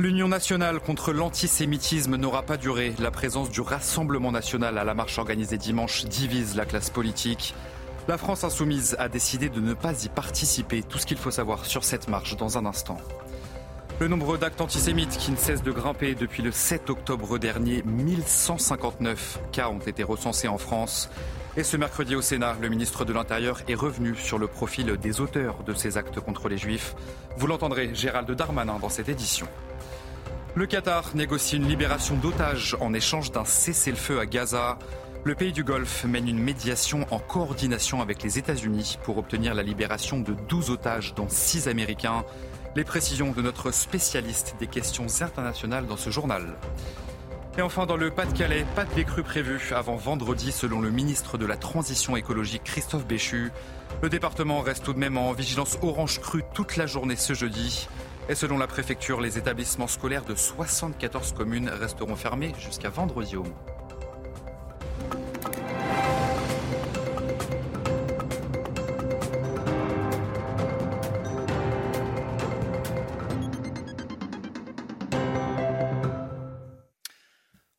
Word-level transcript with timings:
L'Union 0.00 0.26
nationale 0.26 0.80
contre 0.80 1.12
l'antisémitisme 1.12 2.16
n'aura 2.16 2.42
pas 2.42 2.56
duré. 2.56 2.94
La 2.98 3.12
présence 3.12 3.48
du 3.50 3.60
Rassemblement 3.60 4.32
national 4.32 4.76
à 4.76 4.84
la 4.84 4.92
marche 4.92 5.18
organisée 5.18 5.56
dimanche 5.56 6.04
divise 6.06 6.56
la 6.56 6.66
classe 6.66 6.90
politique. 6.90 7.54
La 8.08 8.18
France 8.18 8.44
insoumise 8.44 8.96
a 8.98 9.08
décidé 9.08 9.48
de 9.48 9.60
ne 9.60 9.72
pas 9.72 10.04
y 10.04 10.08
participer. 10.08 10.82
Tout 10.82 10.98
ce 10.98 11.06
qu'il 11.06 11.16
faut 11.16 11.30
savoir 11.30 11.64
sur 11.64 11.84
cette 11.84 12.08
marche 12.08 12.36
dans 12.36 12.58
un 12.58 12.66
instant. 12.66 12.98
Le 14.00 14.08
nombre 14.08 14.36
d'actes 14.36 14.60
antisémites 14.60 15.16
qui 15.18 15.30
ne 15.30 15.36
cesse 15.36 15.62
de 15.62 15.70
grimper 15.70 16.16
depuis 16.16 16.42
le 16.42 16.50
7 16.50 16.90
octobre 16.90 17.38
dernier, 17.38 17.84
1159 17.86 19.38
cas 19.52 19.68
ont 19.68 19.78
été 19.78 20.02
recensés 20.02 20.48
en 20.48 20.58
France. 20.58 21.08
Et 21.56 21.62
ce 21.62 21.76
mercredi 21.76 22.16
au 22.16 22.20
Sénat, 22.20 22.56
le 22.60 22.68
ministre 22.68 23.04
de 23.04 23.12
l'Intérieur 23.12 23.62
est 23.68 23.76
revenu 23.76 24.16
sur 24.16 24.38
le 24.38 24.48
profil 24.48 24.96
des 24.96 25.20
auteurs 25.20 25.62
de 25.62 25.74
ces 25.74 25.96
actes 25.96 26.18
contre 26.18 26.48
les 26.48 26.58
Juifs. 26.58 26.96
Vous 27.36 27.46
l'entendrez, 27.46 27.94
Gérald 27.94 28.28
Darmanin, 28.32 28.80
dans 28.80 28.88
cette 28.88 29.08
édition. 29.08 29.46
Le 30.56 30.66
Qatar 30.66 31.14
négocie 31.14 31.56
une 31.56 31.68
libération 31.68 32.16
d'otages 32.16 32.76
en 32.80 32.94
échange 32.94 33.30
d'un 33.30 33.44
cessez-le-feu 33.44 34.18
à 34.18 34.26
Gaza. 34.26 34.76
Le 35.22 35.36
pays 35.36 35.52
du 35.52 35.62
Golfe 35.62 36.04
mène 36.04 36.28
une 36.28 36.40
médiation 36.40 37.06
en 37.12 37.20
coordination 37.20 38.02
avec 38.02 38.24
les 38.24 38.38
États-Unis 38.38 38.98
pour 39.04 39.18
obtenir 39.18 39.54
la 39.54 39.62
libération 39.62 40.18
de 40.18 40.34
12 40.48 40.70
otages, 40.70 41.14
dont 41.14 41.28
6 41.28 41.68
Américains. 41.68 42.24
Les 42.76 42.82
précisions 42.82 43.30
de 43.30 43.40
notre 43.40 43.70
spécialiste 43.70 44.56
des 44.58 44.66
questions 44.66 45.06
internationales 45.20 45.86
dans 45.86 45.96
ce 45.96 46.10
journal. 46.10 46.56
Et 47.56 47.62
enfin, 47.62 47.86
dans 47.86 47.96
le 47.96 48.10
Pas-de-Calais, 48.10 48.66
pas 48.74 48.84
de 48.84 48.92
décrue 48.94 49.22
prévue 49.22 49.72
avant 49.72 49.94
vendredi, 49.94 50.50
selon 50.50 50.80
le 50.80 50.90
ministre 50.90 51.38
de 51.38 51.46
la 51.46 51.56
Transition 51.56 52.16
écologique 52.16 52.64
Christophe 52.64 53.06
Béchu. 53.06 53.52
Le 54.02 54.08
département 54.08 54.60
reste 54.60 54.82
tout 54.82 54.92
de 54.92 54.98
même 54.98 55.16
en 55.16 55.30
vigilance 55.32 55.78
orange 55.82 56.20
crue 56.20 56.42
toute 56.52 56.76
la 56.76 56.86
journée 56.86 57.14
ce 57.14 57.32
jeudi. 57.32 57.88
Et 58.28 58.34
selon 58.34 58.58
la 58.58 58.66
préfecture, 58.66 59.20
les 59.20 59.38
établissements 59.38 59.86
scolaires 59.86 60.24
de 60.24 60.34
74 60.34 61.32
communes 61.32 61.68
resteront 61.68 62.16
fermés 62.16 62.54
jusqu'à 62.58 62.88
vendredi 62.88 63.36
au 63.36 63.44
moins. 63.44 63.73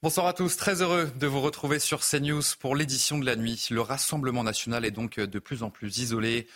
Bonsoir 0.05 0.27
à 0.27 0.33
tous, 0.33 0.55
très 0.55 0.83
heureux 0.83 1.11
de 1.19 1.25
vous 1.25 1.41
retrouver 1.41 1.79
sur 1.79 2.01
CNews 2.01 2.43
pour 2.59 2.75
l'édition 2.75 3.17
de 3.17 3.25
la 3.25 3.35
nuit. 3.35 3.69
Le 3.71 3.81
Rassemblement 3.81 4.43
national 4.43 4.85
est 4.85 4.91
donc 4.91 5.19
de 5.19 5.39
plus 5.39 5.63
en 5.63 5.71
plus 5.71 5.97
isolé. 5.97 6.47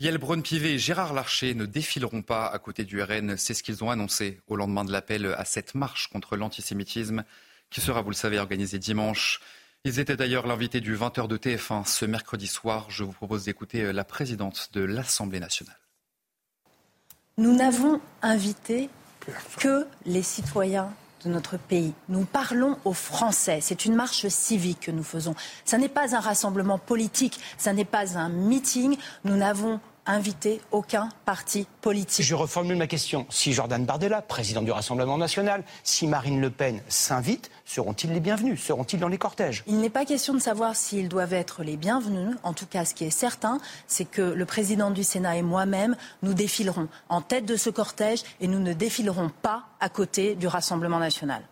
Yael 0.00 0.18
Braun-Pivet 0.18 0.74
et 0.74 0.78
Gérard 0.78 1.14
Larcher 1.14 1.54
ne 1.54 1.64
défileront 1.64 2.20
pas 2.20 2.46
à 2.46 2.58
côté 2.58 2.84
du 2.84 3.02
RN, 3.02 3.38
c'est 3.38 3.54
ce 3.54 3.62
qu'ils 3.62 3.82
ont 3.82 3.90
annoncé 3.90 4.42
au 4.48 4.56
lendemain 4.56 4.84
de 4.84 4.92
l'appel 4.92 5.34
à 5.38 5.46
cette 5.46 5.74
marche 5.74 6.08
contre 6.08 6.36
l'antisémitisme 6.36 7.24
qui 7.70 7.80
sera, 7.80 8.02
vous 8.02 8.10
le 8.10 8.14
savez, 8.14 8.38
organisée 8.38 8.78
dimanche. 8.78 9.40
Ils 9.84 9.98
étaient 9.98 10.18
d'ailleurs 10.18 10.46
l'invité 10.46 10.82
du 10.82 10.94
20h 10.94 11.26
de 11.26 11.38
TF1 11.38 11.86
ce 11.86 12.04
mercredi 12.04 12.48
soir. 12.48 12.90
Je 12.90 13.02
vous 13.02 13.12
propose 13.12 13.46
d'écouter 13.46 13.94
la 13.94 14.04
présidente 14.04 14.68
de 14.74 14.82
l'Assemblée 14.82 15.40
nationale. 15.40 15.80
Nous 17.38 17.56
n'avons 17.56 17.98
invité 18.20 18.90
que 19.56 19.86
les 20.04 20.22
citoyens 20.22 20.92
de 21.24 21.30
notre 21.30 21.58
pays. 21.58 21.92
Nous 22.08 22.24
parlons 22.24 22.78
aux 22.84 22.92
Français. 22.92 23.58
C'est 23.60 23.84
une 23.84 23.94
marche 23.94 24.26
civique 24.28 24.80
que 24.80 24.90
nous 24.90 25.02
faisons. 25.02 25.34
Ce 25.64 25.76
n'est 25.76 25.88
pas 25.88 26.14
un 26.14 26.20
rassemblement 26.20 26.78
politique, 26.78 27.40
ce 27.58 27.70
n'est 27.70 27.84
pas 27.84 28.18
un 28.18 28.28
meeting. 28.28 28.96
Nous 29.24 29.36
n'avons 29.36 29.80
invité 30.10 30.60
aucun 30.70 31.08
parti 31.24 31.66
politique. 31.80 32.24
Je 32.24 32.34
reformule 32.34 32.76
ma 32.76 32.86
question. 32.86 33.26
Si 33.30 33.52
Jordan 33.52 33.84
Bardella, 33.84 34.22
président 34.22 34.62
du 34.62 34.72
Rassemblement 34.72 35.18
national, 35.18 35.64
si 35.84 36.06
Marine 36.06 36.40
Le 36.40 36.50
Pen 36.50 36.82
s'invite, 36.88 37.50
seront-ils 37.64 38.12
les 38.12 38.20
bienvenus? 38.20 38.62
Seront-ils 38.62 39.00
dans 39.00 39.08
les 39.08 39.18
cortèges? 39.18 39.62
Il 39.66 39.78
n'est 39.78 39.90
pas 39.90 40.04
question 40.04 40.34
de 40.34 40.38
savoir 40.38 40.76
s'ils 40.76 41.08
doivent 41.08 41.34
être 41.34 41.62
les 41.62 41.76
bienvenus. 41.76 42.36
En 42.42 42.52
tout 42.52 42.66
cas, 42.66 42.84
ce 42.84 42.94
qui 42.94 43.04
est 43.04 43.10
certain, 43.10 43.58
c'est 43.86 44.04
que 44.04 44.22
le 44.22 44.44
président 44.44 44.90
du 44.90 45.04
Sénat 45.04 45.36
et 45.36 45.42
moi-même, 45.42 45.96
nous 46.22 46.34
défilerons 46.34 46.88
en 47.08 47.22
tête 47.22 47.46
de 47.46 47.56
ce 47.56 47.70
cortège 47.70 48.22
et 48.40 48.48
nous 48.48 48.60
ne 48.60 48.72
défilerons 48.72 49.30
pas 49.42 49.64
à 49.80 49.88
côté 49.88 50.34
du 50.34 50.46
Rassemblement 50.46 50.98
national. 50.98 51.42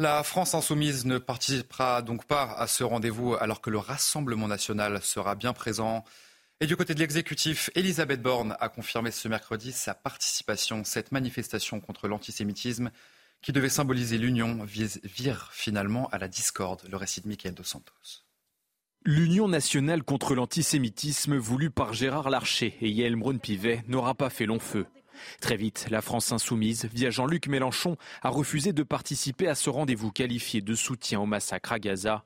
La 0.00 0.22
France 0.22 0.54
insoumise 0.54 1.06
ne 1.06 1.18
participera 1.18 2.02
donc 2.02 2.24
pas 2.24 2.54
à 2.56 2.68
ce 2.68 2.84
rendez-vous 2.84 3.34
alors 3.34 3.60
que 3.60 3.68
le 3.68 3.78
Rassemblement 3.78 4.46
national 4.46 5.00
sera 5.02 5.34
bien 5.34 5.52
présent. 5.52 6.04
Et 6.60 6.66
du 6.66 6.76
côté 6.76 6.92
de 6.92 6.98
l'exécutif, 6.98 7.70
Elisabeth 7.76 8.20
Borne 8.20 8.56
a 8.58 8.68
confirmé 8.68 9.12
ce 9.12 9.28
mercredi 9.28 9.70
sa 9.70 9.94
participation. 9.94 10.82
Cette 10.82 11.12
manifestation 11.12 11.78
contre 11.78 12.08
l'antisémitisme 12.08 12.90
qui 13.42 13.52
devait 13.52 13.68
symboliser 13.68 14.18
l'union 14.18 14.64
vire 14.64 15.50
finalement 15.52 16.08
à 16.08 16.18
la 16.18 16.26
discorde. 16.26 16.82
Le 16.90 16.96
récit 16.96 17.20
de 17.20 17.28
Michael 17.28 17.54
Dos 17.54 17.62
Santos. 17.62 18.24
L'Union 19.04 19.46
nationale 19.46 20.02
contre 20.02 20.34
l'antisémitisme 20.34 21.36
voulue 21.36 21.70
par 21.70 21.92
Gérard 21.92 22.28
Larcher 22.28 22.76
et 22.80 22.90
Yael 22.90 23.14
Braun-Pivet 23.14 23.84
n'aura 23.86 24.16
pas 24.16 24.28
fait 24.28 24.46
long 24.46 24.58
feu. 24.58 24.86
Très 25.40 25.56
vite, 25.56 25.86
la 25.90 26.02
France 26.02 26.32
insoumise, 26.32 26.88
via 26.92 27.10
Jean-Luc 27.10 27.46
Mélenchon, 27.46 27.96
a 28.22 28.30
refusé 28.30 28.72
de 28.72 28.82
participer 28.82 29.46
à 29.46 29.54
ce 29.54 29.70
rendez-vous 29.70 30.10
qualifié 30.10 30.60
de 30.60 30.74
soutien 30.74 31.20
au 31.20 31.26
massacre 31.26 31.72
à 31.72 31.78
Gaza. 31.78 32.24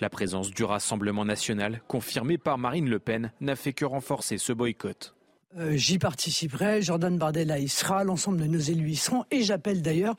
La 0.00 0.10
présence 0.10 0.50
du 0.50 0.64
Rassemblement 0.64 1.24
national, 1.24 1.80
confirmée 1.88 2.38
par 2.38 2.58
Marine 2.58 2.88
Le 2.88 2.98
Pen, 2.98 3.32
n'a 3.40 3.56
fait 3.56 3.72
que 3.72 3.84
renforcer 3.84 4.38
ce 4.38 4.52
boycott. 4.52 5.16
Euh, 5.58 5.76
J'y 5.76 5.98
participerai, 5.98 6.82
Jordan 6.82 7.16
Bardella 7.16 7.58
y 7.58 7.68
sera, 7.68 8.04
l'ensemble 8.04 8.38
de 8.38 8.46
nos 8.46 8.58
élus 8.58 8.90
y 8.90 8.96
seront, 8.96 9.24
et 9.30 9.42
j'appelle 9.42 9.80
d'ailleurs 9.80 10.16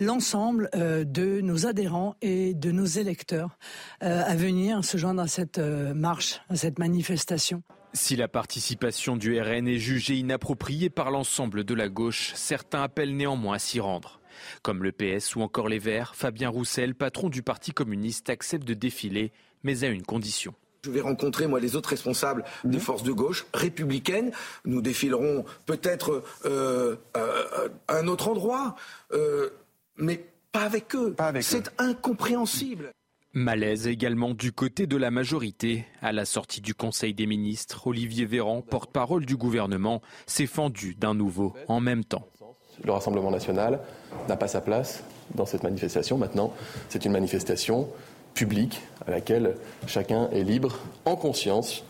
l'ensemble 0.00 0.68
euh, 0.74 1.04
de 1.04 1.40
nos 1.40 1.66
adhérents 1.66 2.16
et 2.22 2.54
de 2.54 2.72
nos 2.72 2.86
électeurs 2.86 3.56
euh, 4.02 4.22
à 4.24 4.34
venir 4.34 4.84
se 4.84 4.96
joindre 4.96 5.22
à 5.22 5.28
cette 5.28 5.58
marche, 5.58 6.40
à 6.48 6.56
cette 6.56 6.78
manifestation. 6.78 7.62
Si 7.92 8.16
la 8.16 8.28
participation 8.28 9.16
du 9.16 9.40
RN 9.40 9.66
est 9.66 9.78
jugée 9.78 10.16
inappropriée 10.16 10.90
par 10.90 11.10
l'ensemble 11.10 11.64
de 11.64 11.74
la 11.74 11.88
gauche, 11.88 12.32
certains 12.34 12.82
appellent 12.82 13.16
néanmoins 13.16 13.56
à 13.56 13.58
s'y 13.58 13.80
rendre. 13.80 14.19
Comme 14.62 14.82
le 14.82 14.92
PS 14.92 15.36
ou 15.36 15.42
encore 15.42 15.68
les 15.68 15.78
Verts, 15.78 16.14
Fabien 16.14 16.48
Roussel, 16.48 16.94
patron 16.94 17.28
du 17.28 17.42
Parti 17.42 17.72
communiste, 17.72 18.30
accepte 18.30 18.66
de 18.66 18.74
défiler, 18.74 19.32
mais 19.62 19.84
à 19.84 19.88
une 19.88 20.02
condition. 20.02 20.54
Je 20.84 20.90
vais 20.90 21.02
rencontrer, 21.02 21.46
moi, 21.46 21.60
les 21.60 21.76
autres 21.76 21.90
responsables 21.90 22.44
des 22.64 22.78
forces 22.78 23.02
de 23.02 23.12
gauche 23.12 23.46
républicaines. 23.52 24.32
Nous 24.64 24.80
défilerons 24.80 25.44
peut-être 25.66 26.24
euh, 26.46 26.96
euh, 27.16 27.68
à 27.86 27.98
un 27.98 28.06
autre 28.06 28.28
endroit, 28.28 28.76
euh, 29.12 29.50
mais 29.98 30.24
pas 30.52 30.62
avec 30.62 30.94
eux. 30.94 31.14
C'est 31.42 31.70
incompréhensible. 31.78 32.92
Malaise 33.32 33.86
également 33.86 34.34
du 34.34 34.50
côté 34.52 34.86
de 34.86 34.96
la 34.96 35.10
majorité. 35.10 35.84
À 36.00 36.12
la 36.12 36.24
sortie 36.24 36.60
du 36.60 36.74
Conseil 36.74 37.14
des 37.14 37.26
ministres, 37.26 37.86
Olivier 37.86 38.24
Véran, 38.24 38.60
porte-parole 38.62 39.24
du 39.24 39.36
gouvernement, 39.36 40.02
s'est 40.26 40.46
fendu 40.46 40.96
d'un 40.96 41.14
nouveau 41.14 41.54
en 41.68 41.80
même 41.80 42.04
temps. 42.04 42.26
Le 42.82 42.92
Rassemblement 42.92 43.30
national 43.30 43.80
n'a 44.28 44.36
pas 44.36 44.48
sa 44.48 44.60
place 44.60 45.02
dans 45.34 45.46
cette 45.46 45.62
manifestation. 45.62 46.18
Maintenant, 46.18 46.54
c'est 46.88 47.04
une 47.04 47.12
manifestation 47.12 47.88
publique 48.34 48.80
à 49.06 49.10
laquelle 49.10 49.56
chacun 49.86 50.28
est 50.30 50.44
libre, 50.44 50.78
en 51.04 51.16
conscience, 51.16 51.84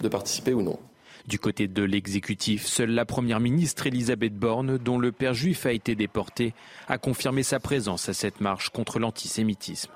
de 0.00 0.08
participer 0.08 0.54
ou 0.54 0.62
non. 0.62 0.78
Du 1.26 1.38
côté 1.38 1.68
de 1.68 1.82
l'exécutif, 1.82 2.66
seule 2.66 2.90
la 2.90 3.06
première 3.06 3.40
ministre 3.40 3.86
Elisabeth 3.86 4.34
Borne, 4.34 4.76
dont 4.76 4.98
le 4.98 5.10
père 5.10 5.32
juif 5.32 5.64
a 5.64 5.72
été 5.72 5.94
déporté, 5.94 6.52
a 6.86 6.98
confirmé 6.98 7.42
sa 7.42 7.60
présence 7.60 8.10
à 8.10 8.12
cette 8.14 8.42
marche 8.42 8.68
contre 8.68 8.98
l'antisémitisme. 8.98 9.90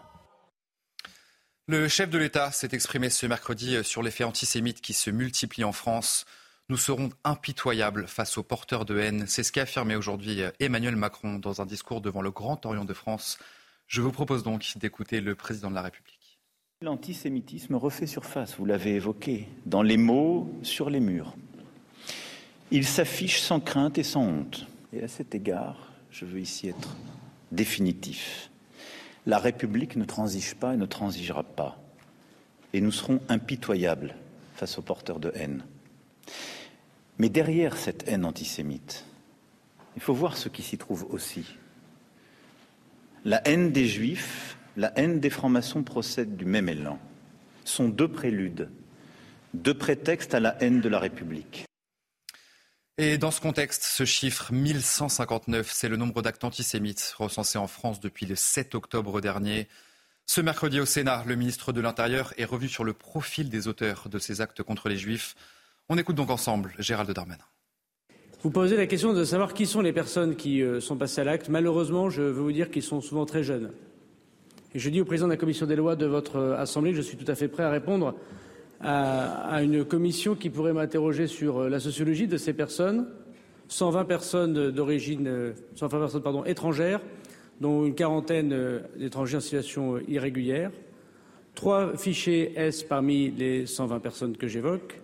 Le 1.67 1.87
chef 1.87 2.09
de 2.09 2.17
l'État 2.17 2.51
s'est 2.51 2.71
exprimé 2.73 3.11
ce 3.11 3.27
mercredi 3.27 3.77
sur 3.85 4.03
les 4.03 4.11
faits 4.11 4.27
antisémites 4.27 4.81
qui 4.81 4.95
se 4.95 5.11
multiplient 5.11 5.65
en 5.65 5.73
France. 5.73 6.25
Nous 6.71 6.77
serons 6.77 7.09
impitoyables 7.25 8.07
face 8.07 8.37
aux 8.37 8.43
porteurs 8.43 8.85
de 8.85 8.99
haine. 8.99 9.25
C'est 9.27 9.43
ce 9.43 9.53
qu'a 9.53 9.63
affirmé 9.63 9.97
aujourd'hui 9.97 10.43
Emmanuel 10.61 10.97
Macron 10.97 11.39
dans 11.39 11.63
un 11.63 11.67
discours 11.67 12.03
devant 12.03 12.21
le 12.21 12.31
Grand 12.31 12.67
Orient 12.67 12.85
de 12.85 12.93
France. 12.93 13.39
Je 13.87 14.03
vous 14.03 14.13
propose 14.13 14.43
donc 14.43 14.77
d'écouter 14.77 15.23
le 15.23 15.35
président 15.35 15.71
de 15.71 15.75
la 15.75 15.81
République. 15.81 16.39
L'antisémitisme 16.83 17.75
refait 17.77 18.07
surface, 18.07 18.57
vous 18.59 18.67
l'avez 18.67 18.97
évoqué, 18.97 19.49
dans 19.65 19.81
les 19.81 19.97
mots 19.97 20.53
sur 20.63 20.91
les 20.91 21.01
murs. 21.01 21.35
Il 22.71 22.87
s'affiche 22.87 23.41
sans 23.41 23.61
crainte 23.61 23.97
et 23.97 24.03
sans 24.03 24.27
honte. 24.27 24.67
Et 24.93 25.03
à 25.03 25.09
cet 25.09 25.35
égard, 25.35 25.91
je 26.11 26.27
veux 26.27 26.39
ici 26.39 26.69
être 26.69 26.97
définitif. 27.51 28.51
La 29.25 29.39
République 29.39 29.97
ne 29.97 30.05
transige 30.05 30.55
pas 30.55 30.75
et 30.75 30.77
ne 30.77 30.85
transigera 30.85 31.45
pas. 31.45 31.81
Et 32.75 32.83
nous 32.83 32.93
serons 32.93 33.23
impitoyables 33.31 34.15
face 34.55 34.77
aux 34.77 34.83
porteurs 34.83 35.19
de 35.19 35.33
haine. 35.35 35.65
Mais 37.19 37.29
derrière 37.29 37.77
cette 37.77 38.07
haine 38.09 38.25
antisémite, 38.25 39.05
il 39.97 40.03
faut 40.03 40.15
voir 40.15 40.37
ce 40.37 40.49
qui 40.49 40.63
s'y 40.63 40.79
trouve 40.79 41.07
aussi. 41.11 41.45
La 43.25 43.47
haine 43.49 43.73
des 43.73 43.89
Juifs, 43.89 44.57
la 44.77 44.97
haine 44.97 45.19
des 45.19 45.31
francs-maçons 45.31 45.83
procèdent 45.83 46.37
du 46.37 46.45
même 46.45 46.69
élan. 46.69 47.01
Sont 47.65 47.89
deux 47.89 48.09
préludes, 48.09 48.71
deux 49.53 49.77
prétextes 49.77 50.35
à 50.35 50.41
la 50.41 50.57
haine 50.63 50.81
de 50.81 50.89
la 50.89 51.01
République. 51.01 51.65
Et 52.97 53.19
dans 53.19 53.31
ce 53.31 53.41
contexte, 53.41 53.83
ce 53.83 54.05
chiffre 54.05 54.53
1159, 54.53 55.71
c'est 55.73 55.89
le 55.89 55.97
nombre 55.97 56.23
d'actes 56.23 56.45
antisémites 56.45 57.15
recensés 57.17 57.59
en 57.59 57.67
France 57.67 58.01
depuis 58.01 58.27
le 58.27 58.37
7 58.37 58.75
octobre 58.75 59.21
dernier. 59.21 59.69
Ce 60.27 60.41
mercredi 60.41 60.81
au 60.81 60.87
Sénat, 60.87 61.25
le 61.27 61.37
ministre 61.37 61.73
de 61.73 61.81
l'Intérieur 61.81 62.33
est 62.39 62.45
revenu 62.45 62.69
sur 62.69 62.85
le 62.85 62.93
profil 62.93 63.51
des 63.51 63.67
auteurs 63.67 64.09
de 64.09 64.19
ces 64.19 64.41
actes 64.41 64.63
contre 64.63 64.89
les 64.89 64.97
Juifs. 64.97 65.37
On 65.91 65.97
écoute 65.97 66.17
donc 66.17 66.29
ensemble 66.29 66.75
Gérald 66.79 67.11
Darmanin. 67.11 67.45
Vous 68.43 68.51
posez 68.51 68.77
la 68.77 68.87
question 68.87 69.15
de 69.15 69.25
savoir 69.25 69.55
qui 69.55 69.65
sont 69.65 69.81
les 69.81 69.95
personnes 69.95 70.37
qui 70.37 70.61
euh, 70.63 70.81
sont 70.81 70.97
passées 70.97 71.23
à 71.23 71.25
l'acte. 71.25 71.49
Malheureusement, 71.49 72.11
je 72.11 72.21
veux 72.21 72.43
vous 72.43 72.53
dire 72.53 72.71
qu'ils 72.71 72.83
sont 72.83 73.01
souvent 73.01 73.25
très 73.25 73.43
jeunes. 73.43 73.71
Et 74.75 74.79
je 74.79 74.91
dis 74.91 75.01
au 75.01 75.07
président 75.07 75.29
de 75.29 75.33
la 75.33 75.39
commission 75.39 75.65
des 75.65 75.77
lois 75.77 75.97
de 75.97 76.05
votre 76.05 76.37
euh, 76.37 76.59
Assemblée 76.59 76.91
que 76.91 76.99
je 76.99 77.03
suis 77.03 77.17
tout 77.17 77.31
à 77.31 77.35
fait 77.35 77.49
prêt 77.49 77.63
à 77.63 77.71
répondre 77.71 78.15
à, 78.83 79.63
une 79.63 79.83
commission 79.83 80.35
qui 80.35 80.51
pourrait 80.51 80.75
m'interroger 80.75 81.27
sur 81.27 81.63
euh, 81.63 81.69
la 81.71 81.81
sociologie 81.81 82.27
de 82.27 82.37
ces 82.37 82.53
personnes. 82.53 83.09
120 83.69 84.05
personnes 84.05 84.71
d'origine, 84.71 85.55
120 85.75 85.99
personnes 85.99 86.23
pardon, 86.23 86.45
étrangères, 86.45 87.01
dont 87.63 87.87
une 87.87 87.95
quarantaine 87.95 88.83
d'étrangers 88.97 89.39
en 89.39 89.41
situation 89.41 89.99
irrégulière. 90.07 90.71
Trois 91.55 91.97
fichiers 91.97 92.53
S 92.57 92.83
parmi 92.83 93.31
les 93.31 93.67
120 93.67 94.01
personnes 94.01 94.37
que 94.37 94.49
j'évoque. 94.49 95.01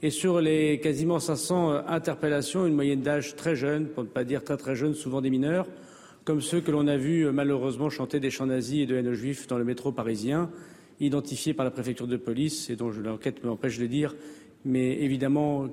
Et 0.00 0.10
sur 0.10 0.40
les 0.40 0.80
quasiment 0.80 1.18
500 1.18 1.70
euh, 1.70 1.80
interpellations, 1.88 2.66
une 2.66 2.74
moyenne 2.74 3.02
d'âge 3.02 3.34
très 3.36 3.56
jeune, 3.56 3.88
pour 3.88 4.04
ne 4.04 4.08
pas 4.08 4.24
dire 4.24 4.44
très 4.44 4.56
très 4.56 4.76
jeune, 4.76 4.94
souvent 4.94 5.20
des 5.20 5.30
mineurs, 5.30 5.66
comme 6.24 6.40
ceux 6.40 6.60
que 6.60 6.70
l'on 6.70 6.86
a 6.86 6.96
vus 6.96 7.30
malheureusement 7.32 7.90
chanter 7.90 8.20
des 8.20 8.30
chants 8.30 8.46
nazis 8.46 8.82
et 8.82 8.86
de 8.86 8.96
haine 8.96 9.08
aux 9.08 9.14
juifs 9.14 9.46
dans 9.46 9.58
le 9.58 9.64
métro 9.64 9.92
parisien 9.92 10.50
identifiés 11.00 11.54
par 11.54 11.64
la 11.64 11.70
préfecture 11.70 12.06
de 12.06 12.16
police 12.16 12.70
et 12.70 12.76
dont 12.76 12.90
l'enquête 12.90 13.44
m'empêche 13.44 13.78
de 13.78 13.86
dire, 13.86 14.14
mais 14.64 15.00
évidemment, 15.00 15.68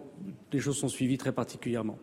les 0.52 0.60
choses 0.60 0.78
sont 0.78 0.88
suivies 0.88 1.18
très 1.18 1.32
particulièrement. 1.32 1.98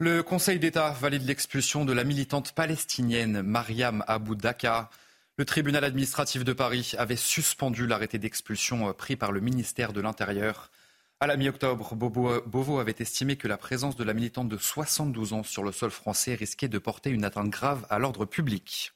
Le 0.00 0.22
Conseil 0.22 0.58
d'État 0.58 0.90
valide 0.90 1.26
l'expulsion 1.26 1.84
de 1.84 1.92
la 1.92 2.04
militante 2.04 2.52
palestinienne 2.52 3.42
Mariam 3.42 4.04
Abou 4.06 4.34
Daka. 4.34 4.90
Le 5.36 5.44
tribunal 5.44 5.82
administratif 5.82 6.44
de 6.44 6.52
Paris 6.52 6.92
avait 6.96 7.16
suspendu 7.16 7.88
l'arrêté 7.88 8.20
d'expulsion 8.20 8.92
pris 8.92 9.16
par 9.16 9.32
le 9.32 9.40
ministère 9.40 9.92
de 9.92 10.00
l'Intérieur. 10.00 10.70
À 11.18 11.26
la 11.26 11.36
mi-octobre, 11.36 11.96
Beauvau 11.96 12.78
avait 12.78 12.94
estimé 13.00 13.34
que 13.34 13.48
la 13.48 13.56
présence 13.56 13.96
de 13.96 14.04
la 14.04 14.14
militante 14.14 14.48
de 14.48 14.56
72 14.56 15.32
ans 15.32 15.42
sur 15.42 15.64
le 15.64 15.72
sol 15.72 15.90
français 15.90 16.36
risquait 16.36 16.68
de 16.68 16.78
porter 16.78 17.10
une 17.10 17.24
atteinte 17.24 17.50
grave 17.50 17.84
à 17.90 17.98
l'ordre 17.98 18.26
public. 18.26 18.92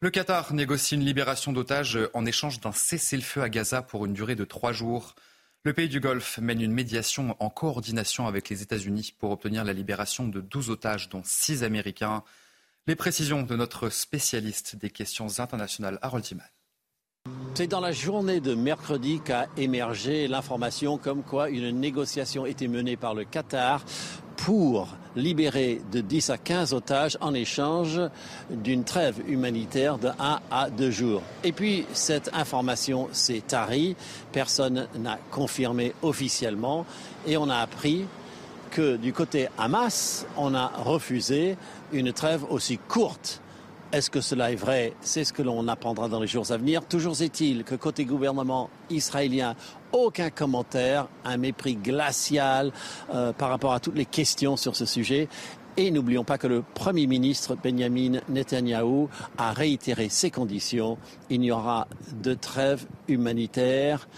Le 0.00 0.10
Qatar 0.10 0.52
négocie 0.52 0.96
une 0.96 1.04
libération 1.04 1.52
d'otages 1.52 1.98
en 2.12 2.26
échange 2.26 2.58
d'un 2.58 2.72
cessez-le-feu 2.72 3.40
à 3.40 3.48
Gaza 3.48 3.82
pour 3.82 4.04
une 4.04 4.14
durée 4.14 4.34
de 4.34 4.44
trois 4.44 4.72
jours. 4.72 5.14
Le 5.62 5.72
pays 5.72 5.88
du 5.88 6.00
Golfe 6.00 6.38
mène 6.38 6.60
une 6.60 6.74
médiation 6.74 7.36
en 7.38 7.50
coordination 7.50 8.26
avec 8.26 8.48
les 8.48 8.62
États-Unis 8.62 9.14
pour 9.16 9.30
obtenir 9.30 9.62
la 9.62 9.72
libération 9.72 10.26
de 10.26 10.40
12 10.40 10.70
otages, 10.70 11.08
dont 11.08 11.22
6 11.24 11.62
Américains. 11.62 12.24
Les 12.86 12.96
précisions 12.96 13.42
de 13.42 13.56
notre 13.56 13.88
spécialiste 13.88 14.76
des 14.76 14.90
questions 14.90 15.38
internationales, 15.38 15.98
Harold 16.02 16.22
Timan. 16.22 16.44
C'est 17.54 17.66
dans 17.66 17.80
la 17.80 17.92
journée 17.92 18.40
de 18.40 18.54
mercredi 18.54 19.22
qu'a 19.24 19.46
émergé 19.56 20.28
l'information 20.28 20.98
comme 20.98 21.22
quoi 21.22 21.48
une 21.48 21.70
négociation 21.70 22.44
était 22.44 22.68
menée 22.68 22.98
par 22.98 23.14
le 23.14 23.24
Qatar 23.24 23.82
pour 24.36 24.88
libérer 25.16 25.80
de 25.92 26.02
10 26.02 26.28
à 26.28 26.36
15 26.36 26.74
otages 26.74 27.16
en 27.22 27.32
échange 27.32 28.02
d'une 28.50 28.84
trêve 28.84 29.22
humanitaire 29.26 29.96
de 29.96 30.08
1 30.18 30.40
à 30.50 30.68
2 30.68 30.90
jours. 30.90 31.22
Et 31.42 31.52
puis 31.52 31.86
cette 31.94 32.34
information 32.34 33.08
s'est 33.12 33.44
tarie, 33.46 33.96
personne 34.30 34.88
n'a 34.98 35.18
confirmé 35.30 35.94
officiellement 36.02 36.84
et 37.26 37.38
on 37.38 37.48
a 37.48 37.56
appris 37.56 38.04
que 38.74 38.96
du 38.96 39.12
côté 39.12 39.48
Hamas, 39.56 40.26
on 40.36 40.52
a 40.54 40.66
refusé 40.66 41.56
une 41.92 42.12
trêve 42.12 42.44
aussi 42.50 42.76
courte 42.76 43.40
est-ce 43.94 44.10
que 44.10 44.20
cela 44.20 44.50
est 44.50 44.56
vrai? 44.56 44.92
C'est 45.02 45.22
ce 45.22 45.32
que 45.32 45.40
l'on 45.40 45.68
apprendra 45.68 46.08
dans 46.08 46.18
les 46.18 46.26
jours 46.26 46.50
à 46.50 46.56
venir. 46.56 46.84
Toujours 46.84 47.22
est-il 47.22 47.62
que 47.62 47.76
côté 47.76 48.04
gouvernement 48.04 48.68
israélien, 48.90 49.54
aucun 49.92 50.30
commentaire, 50.30 51.06
un 51.24 51.36
mépris 51.36 51.76
glacial 51.76 52.72
euh, 53.14 53.32
par 53.32 53.50
rapport 53.50 53.72
à 53.72 53.78
toutes 53.78 53.94
les 53.94 54.04
questions 54.04 54.56
sur 54.56 54.74
ce 54.74 54.84
sujet. 54.84 55.28
Et 55.76 55.92
n'oublions 55.92 56.24
pas 56.24 56.38
que 56.38 56.48
le 56.48 56.64
Premier 56.74 57.06
ministre 57.06 57.54
Benjamin 57.54 58.18
Netanyahou 58.28 59.08
a 59.38 59.52
réitéré 59.52 60.08
ses 60.08 60.32
conditions. 60.32 60.98
Il 61.30 61.38
n'y 61.38 61.52
aura 61.52 61.86
de 62.20 62.34
trêve 62.34 62.86
humanitaire 63.06 64.08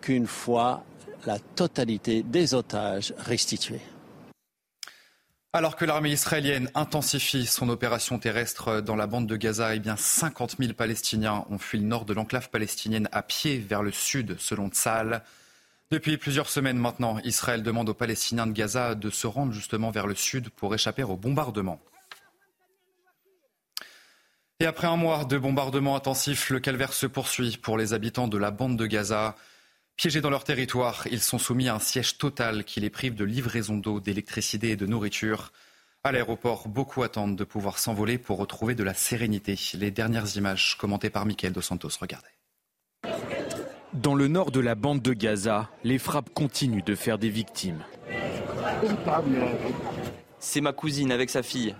qu'une 0.00 0.26
fois 0.26 0.84
la 1.26 1.38
totalité 1.38 2.22
des 2.22 2.54
otages 2.54 3.12
restitués. 3.18 3.82
Alors 5.54 5.76
que 5.76 5.86
l'armée 5.86 6.10
israélienne 6.10 6.70
intensifie 6.74 7.46
son 7.46 7.70
opération 7.70 8.18
terrestre 8.18 8.82
dans 8.82 8.96
la 8.96 9.06
bande 9.06 9.26
de 9.26 9.34
Gaza, 9.34 9.74
eh 9.74 9.78
bien 9.78 9.96
50 9.96 10.56
000 10.58 10.74
Palestiniens 10.74 11.46
ont 11.48 11.56
fui 11.56 11.78
le 11.78 11.86
nord 11.86 12.04
de 12.04 12.12
l'enclave 12.12 12.50
palestinienne 12.50 13.08
à 13.12 13.22
pied 13.22 13.56
vers 13.56 13.82
le 13.82 13.90
sud, 13.90 14.36
selon 14.38 14.68
Tzal. 14.68 15.24
Depuis 15.90 16.18
plusieurs 16.18 16.50
semaines 16.50 16.76
maintenant, 16.76 17.18
Israël 17.24 17.62
demande 17.62 17.88
aux 17.88 17.94
Palestiniens 17.94 18.46
de 18.46 18.52
Gaza 18.52 18.94
de 18.94 19.08
se 19.08 19.26
rendre 19.26 19.52
justement 19.52 19.90
vers 19.90 20.06
le 20.06 20.14
sud 20.14 20.50
pour 20.50 20.74
échapper 20.74 21.02
aux 21.02 21.16
bombardements. 21.16 21.80
Et 24.60 24.66
après 24.66 24.86
un 24.86 24.96
mois 24.96 25.24
de 25.24 25.38
bombardements 25.38 25.96
intensifs, 25.96 26.50
le 26.50 26.60
calvaire 26.60 26.92
se 26.92 27.06
poursuit 27.06 27.56
pour 27.56 27.78
les 27.78 27.94
habitants 27.94 28.28
de 28.28 28.36
la 28.36 28.50
bande 28.50 28.76
de 28.76 28.84
Gaza. 28.84 29.34
Piégés 29.98 30.20
dans 30.20 30.30
leur 30.30 30.44
territoire, 30.44 31.08
ils 31.10 31.20
sont 31.20 31.38
soumis 31.38 31.68
à 31.68 31.74
un 31.74 31.80
siège 31.80 32.18
total 32.18 32.62
qui 32.62 32.78
les 32.78 32.88
prive 32.88 33.16
de 33.16 33.24
livraison 33.24 33.76
d'eau, 33.76 33.98
d'électricité 33.98 34.70
et 34.70 34.76
de 34.76 34.86
nourriture. 34.86 35.50
À 36.04 36.12
l'aéroport, 36.12 36.68
beaucoup 36.68 37.02
attendent 37.02 37.34
de 37.34 37.42
pouvoir 37.42 37.80
s'envoler 37.80 38.16
pour 38.16 38.38
retrouver 38.38 38.76
de 38.76 38.84
la 38.84 38.94
sérénité. 38.94 39.58
Les 39.74 39.90
dernières 39.90 40.36
images 40.36 40.76
commentées 40.78 41.10
par 41.10 41.26
Michael 41.26 41.52
Dos 41.52 41.62
Santos. 41.62 41.88
Regardez. 42.00 42.28
Dans 43.92 44.14
le 44.14 44.28
nord 44.28 44.52
de 44.52 44.60
la 44.60 44.76
bande 44.76 45.02
de 45.02 45.12
Gaza, 45.12 45.68
les 45.82 45.98
frappes 45.98 46.30
continuent 46.32 46.84
de 46.84 46.94
faire 46.94 47.18
des 47.18 47.30
victimes. 47.30 47.82
C'est 50.38 50.60
ma 50.60 50.72
cousine 50.72 51.10
avec 51.10 51.28
sa 51.28 51.42
fille. 51.42 51.74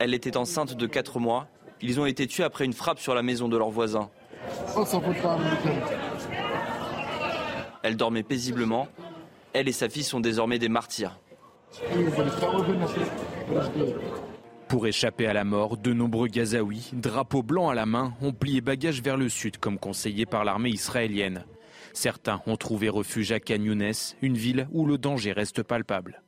Elle 0.00 0.12
était 0.12 0.36
enceinte 0.36 0.74
de 0.74 0.86
4 0.88 1.20
mois. 1.20 1.46
Ils 1.80 2.00
ont 2.00 2.06
été 2.06 2.26
tués 2.26 2.42
après 2.42 2.64
une 2.64 2.72
frappe 2.72 2.98
sur 2.98 3.14
la 3.14 3.22
maison 3.22 3.48
de 3.48 3.56
leur 3.56 3.70
voisin. 3.70 4.10
Elle 7.82 7.96
dormait 7.96 8.22
paisiblement. 8.22 8.88
Elle 9.52 9.68
et 9.68 9.72
sa 9.72 9.88
fille 9.88 10.02
sont 10.02 10.20
désormais 10.20 10.58
des 10.58 10.68
martyrs. 10.68 11.18
Pour 14.68 14.86
échapper 14.86 15.26
à 15.26 15.32
la 15.32 15.44
mort, 15.44 15.76
de 15.76 15.92
nombreux 15.92 16.28
Gazaouis, 16.28 16.90
drapeaux 16.92 17.42
blancs 17.42 17.70
à 17.70 17.74
la 17.74 17.86
main, 17.86 18.14
ont 18.22 18.32
plié 18.32 18.60
bagages 18.60 19.02
vers 19.02 19.16
le 19.16 19.28
sud 19.28 19.58
comme 19.58 19.78
conseillé 19.78 20.26
par 20.26 20.44
l'armée 20.44 20.70
israélienne. 20.70 21.44
Certains 21.92 22.42
ont 22.46 22.56
trouvé 22.56 22.88
refuge 22.88 23.32
à 23.32 23.38
Younes, 23.48 23.92
une 24.20 24.36
ville 24.36 24.66
où 24.72 24.86
le 24.86 24.98
danger 24.98 25.32
reste 25.32 25.62
palpable. 25.62 26.22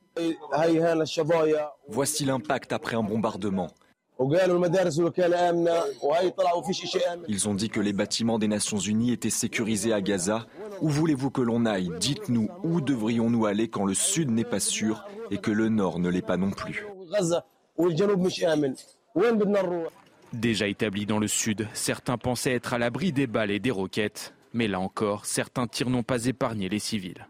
Voici 1.89 2.25
l'impact 2.25 2.71
après 2.71 2.95
un 2.95 3.03
bombardement. 3.03 3.67
Ils 7.27 7.47
ont 7.47 7.53
dit 7.53 7.69
que 7.69 7.79
les 7.79 7.93
bâtiments 7.93 8.39
des 8.39 8.47
Nations 8.47 8.79
Unies 8.79 9.11
étaient 9.11 9.29
sécurisés 9.29 9.93
à 9.93 10.01
Gaza. 10.01 10.47
Où 10.81 10.89
voulez-vous 10.89 11.29
que 11.29 11.41
l'on 11.41 11.65
aille? 11.65 11.91
Dites-nous 11.99 12.49
où 12.63 12.81
devrions-nous 12.81 13.45
aller 13.45 13.67
quand 13.67 13.85
le 13.85 13.93
sud 13.93 14.31
n'est 14.31 14.43
pas 14.43 14.59
sûr 14.59 15.05
et 15.31 15.37
que 15.37 15.51
le 15.51 15.69
nord 15.69 15.99
ne 15.99 16.09
l'est 16.09 16.21
pas 16.21 16.37
non 16.37 16.51
plus? 16.51 16.85
Déjà 20.33 20.67
établis 20.67 21.05
dans 21.05 21.19
le 21.19 21.27
sud, 21.27 21.67
certains 21.73 22.17
pensaient 22.17 22.53
être 22.53 22.73
à 22.73 22.77
l'abri 22.77 23.13
des 23.13 23.27
balles 23.27 23.51
et 23.51 23.59
des 23.59 23.71
roquettes. 23.71 24.33
Mais 24.53 24.67
là 24.67 24.79
encore, 24.79 25.25
certains 25.25 25.67
tirs 25.67 25.89
n'ont 25.89 26.03
pas 26.03 26.25
épargné 26.25 26.69
les 26.69 26.79
civils. 26.79 27.27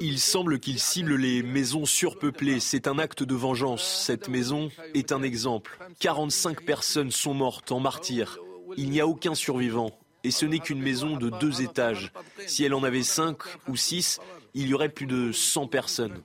Il 0.00 0.18
semble 0.18 0.58
qu'il 0.58 0.78
cible 0.78 1.16
les 1.16 1.42
maisons 1.42 1.84
surpeuplées. 1.84 2.60
C'est 2.60 2.86
un 2.86 2.98
acte 2.98 3.22
de 3.22 3.34
vengeance. 3.34 3.84
Cette 4.04 4.28
maison 4.28 4.70
est 4.94 5.12
un 5.12 5.22
exemple. 5.22 5.78
45 6.00 6.64
personnes 6.64 7.10
sont 7.10 7.34
mortes 7.34 7.72
en 7.72 7.80
martyrs. 7.80 8.38
Il 8.76 8.90
n'y 8.90 9.00
a 9.00 9.06
aucun 9.06 9.34
survivant. 9.34 9.90
Et 10.24 10.30
ce 10.30 10.44
n'est 10.44 10.58
qu'une 10.58 10.82
maison 10.82 11.16
de 11.16 11.30
deux 11.30 11.62
étages. 11.62 12.12
Si 12.46 12.64
elle 12.64 12.74
en 12.74 12.82
avait 12.82 13.04
cinq 13.04 13.38
ou 13.68 13.76
six, 13.76 14.18
il 14.54 14.68
y 14.68 14.74
aurait 14.74 14.88
plus 14.88 15.06
de 15.06 15.30
100 15.32 15.68
personnes. 15.68 16.20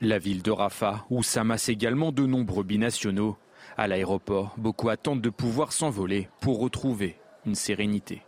La 0.00 0.18
ville 0.18 0.42
de 0.42 0.50
Rafah, 0.50 1.06
où 1.10 1.22
s'amassent 1.22 1.68
également 1.68 2.12
de 2.12 2.26
nombreux 2.26 2.64
binationaux. 2.64 3.36
À 3.76 3.86
l'aéroport, 3.88 4.54
beaucoup 4.58 4.90
attendent 4.90 5.22
de 5.22 5.30
pouvoir 5.30 5.72
s'envoler 5.72 6.28
pour 6.40 6.60
retrouver 6.60 7.16
une 7.46 7.54
sérénité. 7.54 8.22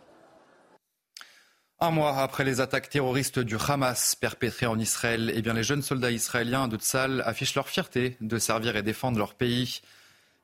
Un 1.81 1.91
mois 1.91 2.19
après 2.19 2.45
les 2.45 2.61
attaques 2.61 2.89
terroristes 2.89 3.39
du 3.39 3.57
Hamas 3.57 4.15
perpétrées 4.15 4.65
en 4.65 4.79
Israël, 4.79 5.31
eh 5.35 5.41
bien 5.41 5.53
les 5.53 5.63
jeunes 5.63 5.81
soldats 5.81 6.11
israéliens 6.11 6.69
de 6.69 6.77
Tzal 6.77 7.21
affichent 7.25 7.55
leur 7.55 7.67
fierté 7.67 8.15
de 8.21 8.37
servir 8.37 8.77
et 8.77 8.81
défendre 8.81 9.17
leur 9.17 9.33
pays. 9.33 9.81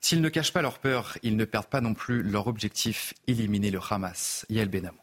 S'ils 0.00 0.20
ne 0.20 0.28
cachent 0.28 0.52
pas 0.52 0.60
leur 0.60 0.78
peur, 0.78 1.16
ils 1.22 1.36
ne 1.36 1.46
perdent 1.46 1.66
pas 1.66 1.80
non 1.80 1.94
plus 1.94 2.22
leur 2.22 2.48
objectif, 2.48 3.14
éliminer 3.28 3.70
le 3.70 3.80
Hamas. 3.88 4.44
Yael 4.50 4.68
Benamou. 4.68 4.98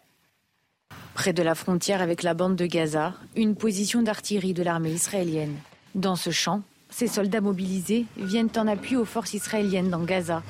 Près 1.15 1.33
de 1.33 1.41
la 1.41 1.55
frontière 1.55 2.01
avec 2.01 2.21
la 2.21 2.35
bande 2.35 2.55
de 2.55 2.67
Gaza, 2.67 3.15
une 3.35 3.55
position 3.55 4.03
d'artillerie 4.03 4.53
de 4.53 4.61
l'armée 4.61 4.91
israélienne. 4.91 5.55
Dans 5.95 6.15
ce 6.15 6.29
champ, 6.29 6.61
ces 6.91 7.07
soldats 7.07 7.41
mobilisés 7.41 8.05
viennent 8.17 8.49
en 8.55 8.67
appui 8.67 8.95
aux 8.95 9.05
forces 9.05 9.33
israéliennes 9.33 9.89
dans 9.89 10.03
Gaza. 10.03 10.43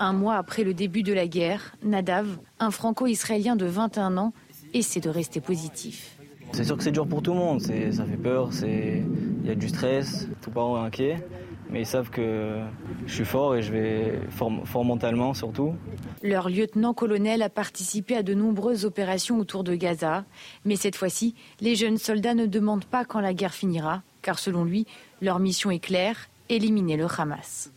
Un 0.00 0.12
mois 0.12 0.36
après 0.36 0.64
le 0.64 0.72
début 0.74 1.02
de 1.02 1.12
la 1.12 1.26
guerre, 1.26 1.74
Nadav, 1.82 2.26
un 2.58 2.70
franco-israélien 2.70 3.56
de 3.56 3.66
21 3.66 4.16
ans, 4.16 4.32
essaie 4.78 5.00
de 5.00 5.10
rester 5.10 5.40
positif. 5.40 6.16
C'est 6.52 6.64
sûr 6.64 6.76
que 6.76 6.82
c'est 6.82 6.92
dur 6.92 7.06
pour 7.06 7.22
tout 7.22 7.32
le 7.32 7.38
monde, 7.38 7.60
ça 7.60 7.72
fait 8.04 8.16
peur, 8.16 8.50
il 8.62 9.46
y 9.46 9.50
a 9.50 9.54
du 9.54 9.68
stress, 9.68 10.28
tout 10.40 10.50
monde 10.54 10.78
est 10.78 10.86
inquiet, 10.86 11.26
mais 11.70 11.80
ils 11.80 11.86
savent 11.86 12.08
que 12.08 12.60
je 13.06 13.12
suis 13.12 13.24
fort 13.24 13.56
et 13.56 13.62
je 13.62 13.72
vais 13.72 14.20
fort, 14.30 14.52
fort 14.64 14.84
mentalement 14.84 15.34
surtout. 15.34 15.74
Leur 16.22 16.48
lieutenant-colonel 16.48 17.42
a 17.42 17.48
participé 17.48 18.16
à 18.16 18.22
de 18.22 18.32
nombreuses 18.32 18.84
opérations 18.84 19.38
autour 19.38 19.64
de 19.64 19.74
Gaza, 19.74 20.24
mais 20.64 20.76
cette 20.76 20.96
fois-ci, 20.96 21.34
les 21.60 21.74
jeunes 21.74 21.98
soldats 21.98 22.34
ne 22.34 22.46
demandent 22.46 22.84
pas 22.84 23.04
quand 23.04 23.20
la 23.20 23.34
guerre 23.34 23.54
finira, 23.54 24.02
car 24.22 24.38
selon 24.38 24.64
lui, 24.64 24.86
leur 25.20 25.40
mission 25.40 25.70
est 25.70 25.80
claire, 25.80 26.28
éliminer 26.48 26.96
le 26.96 27.06
Hamas. 27.06 27.70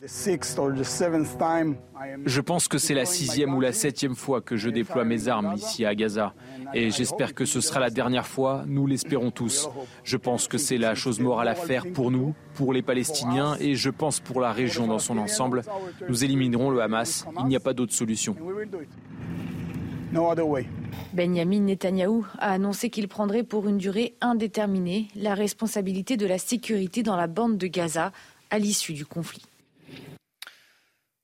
Je 2.25 2.41
pense 2.41 2.67
que 2.67 2.77
c'est 2.77 2.93
la 2.93 3.05
sixième 3.05 3.55
ou 3.55 3.61
la 3.61 3.73
septième 3.73 4.15
fois 4.15 4.41
que 4.41 4.57
je 4.57 4.69
déploie 4.69 5.05
mes 5.05 5.27
armes 5.27 5.53
ici 5.55 5.85
à 5.85 5.95
Gaza. 5.95 6.33
Et 6.73 6.91
j'espère 6.91 7.33
que 7.33 7.45
ce 7.45 7.61
sera 7.61 7.79
la 7.79 7.89
dernière 7.89 8.27
fois, 8.27 8.63
nous 8.67 8.85
l'espérons 8.85 9.31
tous. 9.31 9.69
Je 10.03 10.17
pense 10.17 10.47
que 10.47 10.57
c'est 10.57 10.77
la 10.77 10.95
chose 10.95 11.19
morale 11.19 11.47
à 11.47 11.55
faire 11.55 11.85
pour 11.93 12.11
nous, 12.11 12.35
pour 12.55 12.73
les 12.73 12.81
Palestiniens 12.81 13.55
et 13.59 13.75
je 13.75 13.89
pense 13.89 14.19
pour 14.19 14.41
la 14.41 14.51
région 14.51 14.87
dans 14.87 14.99
son 14.99 15.17
ensemble. 15.17 15.63
Nous 16.07 16.23
éliminerons 16.23 16.69
le 16.69 16.81
Hamas, 16.81 17.25
il 17.39 17.45
n'y 17.45 17.55
a 17.55 17.59
pas 17.59 17.73
d'autre 17.73 17.93
solution. 17.93 18.35
Benjamin 21.13 21.59
Netanyahou 21.59 22.25
a 22.39 22.51
annoncé 22.51 22.89
qu'il 22.89 23.07
prendrait 23.07 23.43
pour 23.43 23.67
une 23.67 23.77
durée 23.77 24.15
indéterminée 24.21 25.07
la 25.15 25.35
responsabilité 25.35 26.17
de 26.17 26.25
la 26.25 26.37
sécurité 26.37 27.03
dans 27.03 27.15
la 27.15 27.27
bande 27.27 27.57
de 27.57 27.67
Gaza 27.67 28.11
à 28.49 28.59
l'issue 28.59 28.93
du 28.93 29.05
conflit. 29.05 29.43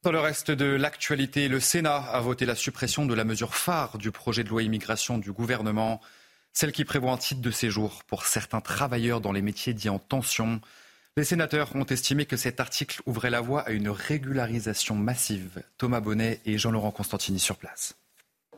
Dans 0.04 0.12
le 0.12 0.20
reste 0.20 0.52
de 0.52 0.66
l'actualité, 0.66 1.48
le 1.48 1.60
Sénat 1.60 1.98
a 1.98 2.20
voté 2.20 2.46
la 2.46 2.54
suppression 2.54 3.08
de 3.08 3.14
la 3.16 3.24
mesure 3.24 3.56
phare 3.56 3.98
du 3.98 4.12
projet 4.12 4.44
de 4.44 4.50
loi 4.50 4.62
immigration 4.62 5.18
du 5.18 5.32
gouvernement, 5.32 6.00
celle 6.54 6.72
qui 6.72 6.86
prévoit 6.86 7.12
un 7.12 7.18
titre 7.18 7.42
de 7.42 7.50
séjour 7.50 8.04
pour 8.04 8.26
certains 8.26 8.62
travailleurs 8.62 9.20
dans 9.20 9.32
les 9.32 9.42
métiers 9.42 9.74
dits 9.74 9.90
en 9.90 9.98
tension. 9.98 10.62
Les 11.18 11.24
sénateurs 11.24 11.76
ont 11.76 11.86
estimé 11.86 12.28
que 12.28 12.38
cet 12.38 12.60
article 12.60 13.02
ouvrait 13.08 13.32
la 13.32 13.42
voie 13.42 13.62
à 13.62 13.72
une 13.72 13.90
régularisation 13.90 14.96
massive. 14.96 15.64
Thomas 15.80 16.02
Bonnet 16.02 16.40
et 16.46 16.60
Jean-Laurent 16.60 16.92
Constantini 16.92 17.40
sur 17.40 17.58
place. 17.58 17.96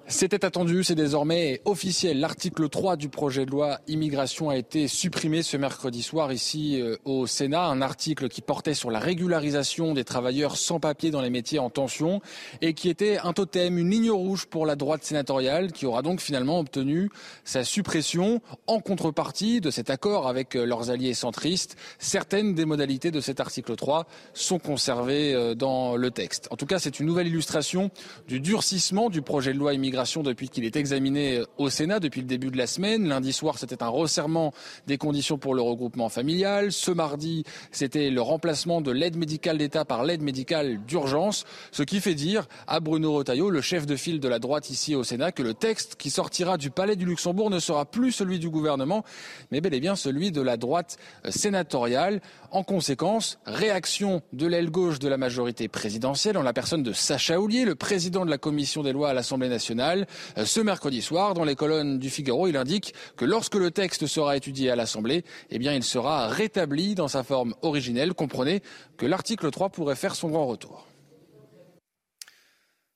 C'était 0.09 0.45
attendu, 0.45 0.85
c'est 0.85 0.95
désormais 0.95 1.59
officiel. 1.65 2.21
L'article 2.21 2.69
3 2.69 2.95
du 2.95 3.09
projet 3.09 3.45
de 3.45 3.51
loi 3.51 3.81
immigration 3.89 4.49
a 4.49 4.55
été 4.55 4.87
supprimé 4.87 5.43
ce 5.43 5.57
mercredi 5.57 6.01
soir 6.01 6.31
ici 6.31 6.79
euh, 6.79 6.95
au 7.03 7.27
Sénat. 7.27 7.65
Un 7.65 7.81
article 7.81 8.29
qui 8.29 8.41
portait 8.41 8.73
sur 8.73 8.89
la 8.89 8.99
régularisation 8.99 9.93
des 9.93 10.05
travailleurs 10.05 10.55
sans 10.55 10.79
papier 10.79 11.11
dans 11.11 11.19
les 11.19 11.29
métiers 11.29 11.59
en 11.59 11.69
tension 11.69 12.21
et 12.61 12.73
qui 12.73 12.87
était 12.87 13.17
un 13.17 13.33
totem, 13.33 13.77
une 13.77 13.89
ligne 13.89 14.09
rouge 14.09 14.45
pour 14.45 14.65
la 14.65 14.77
droite 14.77 15.03
sénatoriale 15.03 15.73
qui 15.73 15.85
aura 15.85 16.03
donc 16.03 16.21
finalement 16.21 16.59
obtenu 16.59 17.09
sa 17.43 17.65
suppression 17.65 18.41
en 18.65 18.79
contrepartie 18.79 19.59
de 19.59 19.71
cet 19.71 19.89
accord 19.89 20.29
avec 20.29 20.55
euh, 20.55 20.65
leurs 20.65 20.89
alliés 20.89 21.15
centristes. 21.15 21.75
Certaines 21.99 22.55
des 22.55 22.63
modalités 22.63 23.11
de 23.11 23.19
cet 23.19 23.41
article 23.41 23.75
3 23.75 24.07
sont 24.33 24.57
conservées 24.57 25.33
euh, 25.33 25.53
dans 25.53 25.97
le 25.97 26.11
texte. 26.11 26.47
En 26.49 26.55
tout 26.55 26.65
cas, 26.65 26.79
c'est 26.79 27.01
une 27.01 27.07
nouvelle 27.07 27.27
illustration 27.27 27.91
du 28.29 28.39
durcissement 28.39 29.09
du 29.09 29.21
projet 29.21 29.51
de 29.51 29.57
loi 29.57 29.73
immigration 29.73 29.96
depuis 29.97 30.49
qu'il 30.49 30.63
est 30.63 30.75
examiné 30.75 31.41
au 31.57 31.71
Sénat 31.71 31.99
depuis 31.99 32.21
le 32.21 32.27
début 32.27 32.51
de 32.51 32.57
la 32.57 32.67
semaine. 32.67 33.07
Lundi 33.07 33.33
soir, 33.33 33.57
c'était 33.57 33.81
un 33.81 33.87
resserrement 33.87 34.53
des 34.85 34.97
conditions 34.97 35.39
pour 35.39 35.55
le 35.55 35.61
regroupement 35.61 36.07
familial. 36.07 36.71
Ce 36.71 36.91
mardi, 36.91 37.43
c'était 37.71 38.11
le 38.11 38.21
remplacement 38.21 38.79
de 38.79 38.91
l'aide 38.91 39.17
médicale 39.17 39.57
d'État 39.57 39.85
par 39.85 40.03
l'aide 40.03 40.21
médicale 40.21 40.79
d'urgence, 40.85 41.45
ce 41.71 41.81
qui 41.81 41.99
fait 41.99 42.13
dire 42.13 42.47
à 42.67 42.79
Bruno 42.79 43.13
Retailleau, 43.13 43.49
le 43.49 43.61
chef 43.61 43.87
de 43.87 43.95
file 43.95 44.19
de 44.19 44.27
la 44.27 44.37
droite 44.37 44.69
ici 44.69 44.93
au 44.93 45.03
Sénat, 45.03 45.31
que 45.31 45.41
le 45.41 45.55
texte 45.55 45.95
qui 45.95 46.11
sortira 46.11 46.57
du 46.57 46.69
Palais 46.69 46.95
du 46.95 47.05
Luxembourg 47.05 47.49
ne 47.49 47.59
sera 47.59 47.85
plus 47.85 48.11
celui 48.11 48.37
du 48.37 48.49
gouvernement, 48.49 49.03
mais 49.51 49.61
bel 49.61 49.73
et 49.73 49.79
bien 49.79 49.95
celui 49.95 50.31
de 50.31 50.41
la 50.41 50.57
droite 50.57 50.97
sénatoriale. 51.27 52.21
En 52.51 52.63
conséquence, 52.63 53.39
réaction 53.45 54.21
de 54.31 54.45
l'aile 54.45 54.69
gauche 54.69 54.99
de 54.99 55.07
la 55.07 55.17
majorité 55.17 55.67
présidentielle 55.67 56.37
en 56.37 56.43
la 56.43 56.53
personne 56.53 56.83
de 56.83 56.93
Sacha 56.93 57.39
Houlier, 57.39 57.65
le 57.65 57.75
président 57.75 58.25
de 58.25 58.29
la 58.29 58.37
commission 58.37 58.83
des 58.83 58.93
lois 58.93 59.09
à 59.09 59.13
l'Assemblée 59.13 59.49
nationale. 59.49 59.86
Euh, 59.95 60.45
ce 60.45 60.59
mercredi 60.59 61.01
soir, 61.01 61.33
dans 61.33 61.43
les 61.43 61.55
colonnes 61.55 61.99
du 61.99 62.09
Figaro, 62.09 62.47
il 62.47 62.57
indique 62.57 62.93
que 63.15 63.25
lorsque 63.25 63.55
le 63.55 63.71
texte 63.71 64.07
sera 64.07 64.35
étudié 64.35 64.69
à 64.71 64.75
l'Assemblée, 64.75 65.23
eh 65.49 65.57
il 65.57 65.83
sera 65.83 66.27
rétabli 66.27 66.95
dans 66.95 67.07
sa 67.07 67.23
forme 67.23 67.53
originelle. 67.61 68.13
Comprenez 68.13 68.61
que 68.97 69.05
l'article 69.05 69.51
3 69.51 69.69
pourrait 69.69 69.95
faire 69.95 70.15
son 70.15 70.29
grand 70.29 70.47
retour. 70.47 70.87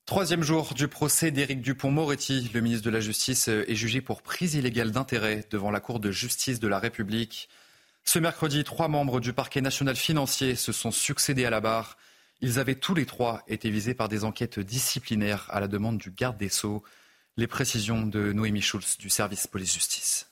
Troisième 0.06 0.42
jour 0.42 0.74
du 0.74 0.88
procès 0.88 1.30
d'Éric 1.30 1.62
Dupont-Moretti. 1.62 2.50
Le 2.52 2.60
ministre 2.60 2.84
de 2.84 2.90
la 2.90 3.00
Justice 3.00 3.48
est 3.48 3.74
jugé 3.74 4.00
pour 4.00 4.22
prise 4.22 4.54
illégale 4.54 4.90
d'intérêt 4.90 5.44
devant 5.50 5.70
la 5.70 5.80
Cour 5.80 6.00
de 6.00 6.10
justice 6.10 6.60
de 6.60 6.68
la 6.68 6.78
République. 6.78 7.48
Ce 8.04 8.18
mercredi, 8.18 8.64
trois 8.64 8.88
membres 8.88 9.20
du 9.20 9.32
parquet 9.32 9.60
national 9.60 9.96
financier 9.96 10.56
se 10.56 10.72
sont 10.72 10.90
succédés 10.90 11.44
à 11.44 11.50
la 11.50 11.60
barre. 11.60 11.96
Ils 12.44 12.58
avaient 12.58 12.74
tous 12.74 12.96
les 12.96 13.06
trois 13.06 13.44
été 13.46 13.70
visés 13.70 13.94
par 13.94 14.08
des 14.08 14.24
enquêtes 14.24 14.58
disciplinaires 14.58 15.46
à 15.50 15.60
la 15.60 15.68
demande 15.68 15.96
du 15.96 16.10
garde 16.10 16.36
des 16.36 16.48
Sceaux. 16.48 16.82
Les 17.36 17.46
précisions 17.46 18.04
de 18.04 18.32
Noémie 18.32 18.60
Schulz 18.60 18.98
du 18.98 19.08
service 19.08 19.46
police-justice. 19.46 20.28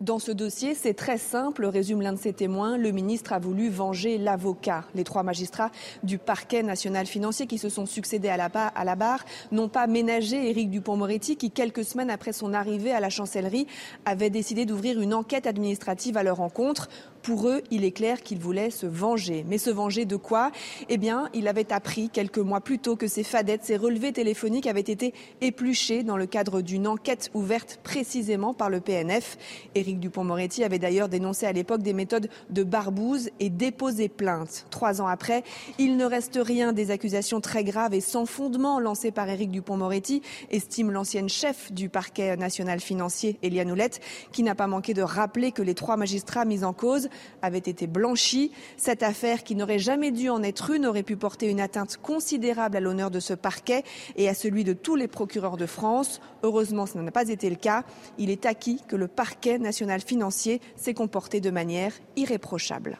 Dans 0.00 0.20
ce 0.20 0.30
dossier, 0.30 0.76
c'est 0.76 0.94
très 0.94 1.18
simple, 1.18 1.66
résume 1.66 2.02
l'un 2.02 2.12
de 2.12 2.20
ses 2.20 2.32
témoins. 2.32 2.78
Le 2.78 2.92
ministre 2.92 3.32
a 3.32 3.40
voulu 3.40 3.68
venger 3.68 4.16
l'avocat. 4.16 4.84
Les 4.94 5.02
trois 5.02 5.24
magistrats 5.24 5.72
du 6.04 6.18
parquet 6.18 6.62
national 6.62 7.04
financier 7.04 7.48
qui 7.48 7.58
se 7.58 7.68
sont 7.68 7.84
succédés 7.84 8.28
à 8.28 8.36
la, 8.36 8.44
à 8.44 8.84
la 8.84 8.94
barre 8.94 9.24
n'ont 9.50 9.68
pas 9.68 9.88
ménagé 9.88 10.50
Éric 10.50 10.70
Dupont-Moretti 10.70 11.36
qui, 11.36 11.50
quelques 11.50 11.84
semaines 11.84 12.10
après 12.10 12.32
son 12.32 12.54
arrivée 12.54 12.92
à 12.92 13.00
la 13.00 13.10
chancellerie, 13.10 13.66
avait 14.04 14.30
décidé 14.30 14.66
d'ouvrir 14.66 15.00
une 15.00 15.14
enquête 15.14 15.48
administrative 15.48 16.16
à 16.16 16.22
leur 16.22 16.40
encontre. 16.42 16.88
Pour 17.22 17.48
eux, 17.48 17.62
il 17.70 17.84
est 17.84 17.92
clair 17.92 18.22
qu'ils 18.22 18.38
voulaient 18.38 18.70
se 18.70 18.86
venger. 18.86 19.44
Mais 19.48 19.58
se 19.58 19.70
venger 19.70 20.04
de 20.04 20.16
quoi? 20.16 20.50
Eh 20.88 20.96
bien, 20.96 21.28
il 21.34 21.48
avait 21.48 21.72
appris 21.72 22.08
quelques 22.10 22.38
mois 22.38 22.60
plus 22.60 22.78
tôt 22.78 22.96
que 22.96 23.06
ses 23.06 23.24
fadettes, 23.24 23.64
ses 23.64 23.76
relevés 23.76 24.12
téléphoniques 24.12 24.66
avaient 24.66 24.80
été 24.80 25.14
épluchés 25.40 26.02
dans 26.02 26.16
le 26.16 26.26
cadre 26.26 26.60
d'une 26.60 26.86
enquête 26.86 27.30
ouverte 27.34 27.80
précisément 27.82 28.54
par 28.54 28.70
le 28.70 28.80
PNF. 28.80 29.36
Éric 29.74 30.00
Dupont-Moretti 30.00 30.64
avait 30.64 30.78
d'ailleurs 30.78 31.08
dénoncé 31.08 31.46
à 31.46 31.52
l'époque 31.52 31.82
des 31.82 31.92
méthodes 31.92 32.28
de 32.50 32.62
barbouze 32.62 33.30
et 33.40 33.50
déposé 33.50 34.08
plainte. 34.08 34.66
Trois 34.70 35.00
ans 35.00 35.06
après, 35.06 35.44
il 35.78 35.96
ne 35.96 36.04
reste 36.04 36.38
rien 36.40 36.72
des 36.72 36.90
accusations 36.90 37.40
très 37.40 37.64
graves 37.64 37.94
et 37.94 38.00
sans 38.00 38.26
fondement 38.26 38.80
lancées 38.80 39.10
par 39.10 39.28
Éric 39.28 39.50
Dupont-Moretti, 39.50 40.22
estime 40.50 40.90
l'ancienne 40.90 41.28
chef 41.28 41.72
du 41.72 41.88
parquet 41.88 42.36
national 42.36 42.80
financier, 42.80 43.38
Eliane 43.42 43.70
Houlette, 43.70 44.00
qui 44.32 44.42
n'a 44.42 44.54
pas 44.54 44.66
manqué 44.66 44.94
de 44.94 45.02
rappeler 45.02 45.52
que 45.52 45.62
les 45.62 45.74
trois 45.74 45.96
magistrats 45.96 46.44
mis 46.44 46.64
en 46.64 46.72
cause 46.72 47.07
avait 47.42 47.58
été 47.58 47.86
blanchie. 47.86 48.52
Cette 48.76 49.02
affaire, 49.02 49.44
qui 49.44 49.54
n'aurait 49.54 49.78
jamais 49.78 50.10
dû 50.10 50.28
en 50.30 50.42
être 50.42 50.70
une, 50.70 50.86
aurait 50.86 51.02
pu 51.02 51.16
porter 51.16 51.48
une 51.48 51.60
atteinte 51.60 51.96
considérable 51.96 52.76
à 52.76 52.80
l'honneur 52.80 53.10
de 53.10 53.20
ce 53.20 53.34
parquet 53.34 53.84
et 54.16 54.28
à 54.28 54.34
celui 54.34 54.64
de 54.64 54.72
tous 54.72 54.96
les 54.96 55.08
procureurs 55.08 55.56
de 55.56 55.66
France. 55.66 56.20
Heureusement, 56.42 56.86
ce 56.86 56.98
n'a 56.98 57.10
pas 57.10 57.28
été 57.28 57.50
le 57.50 57.56
cas. 57.56 57.84
Il 58.18 58.30
est 58.30 58.46
acquis 58.46 58.82
que 58.86 58.96
le 58.96 59.08
parquet 59.08 59.58
national 59.58 60.00
financier 60.00 60.60
s'est 60.76 60.94
comporté 60.94 61.40
de 61.40 61.50
manière 61.50 61.92
irréprochable. 62.16 62.98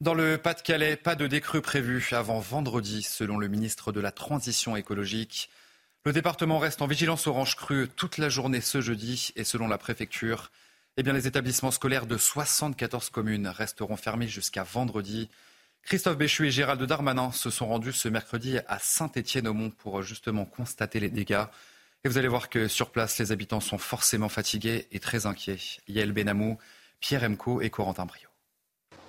Dans 0.00 0.14
le 0.14 0.38
Pas-de-Calais, 0.38 0.96
pas 0.96 1.14
de 1.14 1.26
décrue 1.26 1.60
prévue 1.60 2.08
avant 2.12 2.38
vendredi, 2.38 3.02
selon 3.02 3.36
le 3.36 3.48
ministre 3.48 3.92
de 3.92 4.00
la 4.00 4.12
Transition 4.12 4.74
écologique. 4.74 5.50
Le 6.06 6.14
département 6.14 6.58
reste 6.58 6.80
en 6.80 6.86
vigilance 6.86 7.26
orange 7.26 7.56
crue 7.56 7.86
toute 7.94 8.16
la 8.16 8.30
journée 8.30 8.62
ce 8.62 8.80
jeudi 8.80 9.32
et 9.36 9.44
selon 9.44 9.68
la 9.68 9.76
préfecture, 9.76 10.50
eh 11.00 11.02
bien, 11.02 11.14
les 11.14 11.26
établissements 11.26 11.70
scolaires 11.70 12.04
de 12.04 12.18
74 12.18 13.08
communes 13.08 13.48
resteront 13.48 13.96
fermés 13.96 14.28
jusqu'à 14.28 14.64
vendredi. 14.64 15.30
Christophe 15.82 16.18
Béchu 16.18 16.46
et 16.46 16.50
Gérald 16.50 16.82
Darmanin 16.82 17.32
se 17.32 17.48
sont 17.48 17.68
rendus 17.68 17.94
ce 17.94 18.10
mercredi 18.10 18.58
à 18.68 18.78
Saint-Étienne-au-Mont 18.78 19.70
pour 19.70 20.02
justement 20.02 20.44
constater 20.44 21.00
les 21.00 21.08
dégâts. 21.08 21.44
Et 22.04 22.10
vous 22.10 22.18
allez 22.18 22.28
voir 22.28 22.50
que 22.50 22.68
sur 22.68 22.90
place, 22.90 23.18
les 23.18 23.32
habitants 23.32 23.60
sont 23.60 23.78
forcément 23.78 24.28
fatigués 24.28 24.88
et 24.92 25.00
très 25.00 25.24
inquiets. 25.24 25.56
Yael 25.88 26.12
Benamou, 26.12 26.58
Pierre 27.00 27.24
Emco 27.24 27.62
et 27.62 27.70
Corentin 27.70 28.04
Brio. 28.04 28.28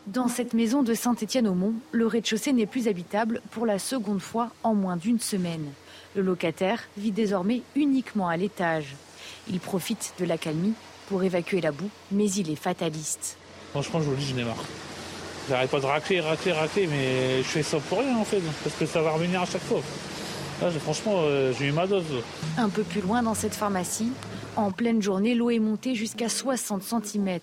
Dans 0.07 0.29
cette 0.29 0.53
maison 0.53 0.83
de 0.83 0.93
Saint-Étienne-au-Mont, 0.93 1.73
le 1.91 2.07
rez-de-chaussée 2.07 2.53
n'est 2.53 2.67
plus 2.67 2.87
habitable 2.87 3.41
pour 3.51 3.65
la 3.65 3.79
seconde 3.79 4.21
fois 4.21 4.51
en 4.63 4.75
moins 4.75 4.95
d'une 4.95 5.19
semaine. 5.19 5.73
Le 6.15 6.21
locataire 6.21 6.87
vit 6.95 7.11
désormais 7.11 7.63
uniquement 7.75 8.29
à 8.29 8.37
l'étage. 8.37 8.95
Il 9.49 9.59
profite 9.59 10.13
de 10.19 10.23
l'accalmie 10.23 10.73
pour 11.11 11.23
évacuer 11.25 11.59
la 11.59 11.73
boue, 11.73 11.89
mais 12.09 12.31
il 12.31 12.49
est 12.49 12.55
fataliste. 12.55 13.35
Franchement, 13.71 13.99
je 13.99 14.05
vous 14.05 14.11
le 14.11 14.17
dis, 14.17 14.27
je 14.27 14.35
n'ai 14.35 14.45
marre. 14.45 14.63
J'arrête 15.49 15.69
pas 15.69 15.81
de 15.81 15.85
racler, 15.85 16.21
racler, 16.21 16.53
racler, 16.53 16.87
mais 16.87 17.39
je 17.39 17.47
fais 17.47 17.63
ça 17.63 17.79
pour 17.89 17.99
rien 17.99 18.17
en 18.17 18.23
fait, 18.23 18.39
parce 18.63 18.77
que 18.77 18.85
ça 18.85 19.01
va 19.01 19.11
revenir 19.11 19.41
à 19.41 19.45
chaque 19.45 19.63
fois. 19.63 19.81
Là, 20.61 20.71
franchement, 20.71 21.15
euh, 21.17 21.51
j'ai 21.59 21.65
eu 21.65 21.73
ma 21.73 21.85
dose. 21.85 22.05
Un 22.57 22.69
peu 22.69 22.83
plus 22.83 23.01
loin 23.01 23.23
dans 23.23 23.33
cette 23.33 23.55
pharmacie, 23.55 24.13
en 24.55 24.71
pleine 24.71 25.01
journée, 25.01 25.35
l'eau 25.35 25.49
est 25.49 25.59
montée 25.59 25.95
jusqu'à 25.95 26.29
60 26.29 26.81
cm. 26.81 27.39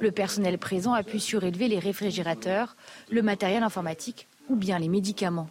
Le 0.00 0.10
personnel 0.10 0.58
présent 0.58 0.92
a 0.92 1.04
pu 1.04 1.20
surélever 1.20 1.68
les 1.68 1.78
réfrigérateurs, 1.78 2.74
le 3.08 3.22
matériel 3.22 3.62
informatique 3.62 4.26
ou 4.48 4.56
bien 4.56 4.80
les 4.80 4.88
médicaments. 4.88 5.48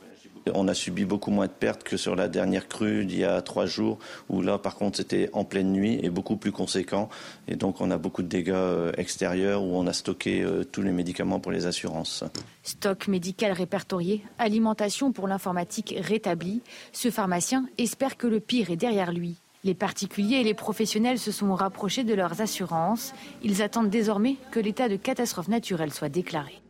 On 0.54 0.68
a 0.68 0.74
subi 0.74 1.06
beaucoup 1.06 1.32
moins 1.32 1.48
de 1.48 1.52
pertes 1.52 1.84
que 1.84 1.98
sur 1.98 2.16
la 2.16 2.28
dernière 2.28 2.68
crue 2.68 3.06
d'il 3.06 3.20
y 3.20 3.24
a 3.24 3.42
trois 3.42 3.66
jours, 3.66 3.98
où 4.30 4.42
là, 4.42 4.58
par 4.58 4.76
contre, 4.76 4.98
c'était 4.98 5.30
en 5.34 5.44
pleine 5.44 5.72
nuit 5.72 6.00
et 6.04 6.10
beaucoup 6.10 6.36
plus 6.36 6.52
conséquent. 6.52 7.10
Et 7.48 7.56
donc, 7.56 7.82
on 7.82 7.90
a 7.92 7.98
beaucoup 7.98 8.22
de 8.22 8.28
dégâts 8.28 8.52
euh, 8.52 8.92
extérieurs 8.98 9.64
où 9.64 9.76
on 9.76 9.88
a 9.88 9.94
stocké 9.94 10.42
euh, 10.42 10.64
tous 10.64 10.82
les 10.82 10.92
médicaments 10.92 11.40
pour 11.40 11.52
les 11.52 11.66
assurances. 11.66 12.24
Stock 12.64 13.08
médical 13.08 13.52
répertorié, 13.54 14.24
alimentation 14.38 15.12
pour 15.12 15.28
l'informatique 15.28 15.96
rétablie. 16.00 16.62
Ce 16.92 17.10
pharmacien 17.10 17.66
espère 17.78 18.18
que 18.18 18.28
le 18.28 18.40
pire 18.40 18.70
est 18.70 18.76
derrière 18.76 19.12
lui. 19.12 19.38
Les 19.64 19.74
particuliers 19.74 20.38
et 20.38 20.44
les 20.44 20.54
professionnels 20.54 21.18
se 21.18 21.32
sont 21.32 21.56
rapprochés 21.56 22.04
de 22.04 22.14
leurs 22.14 22.40
assurances. 22.40 23.14
Ils 23.42 23.64
attendent 23.64 23.90
désormais 23.90 24.36
que 24.52 24.60
l'état 24.60 24.90
de 24.90 24.96
catastrophe 24.96 25.48
naturelle 25.48 25.92
soit 25.92 26.10
déclaré. 26.10 26.62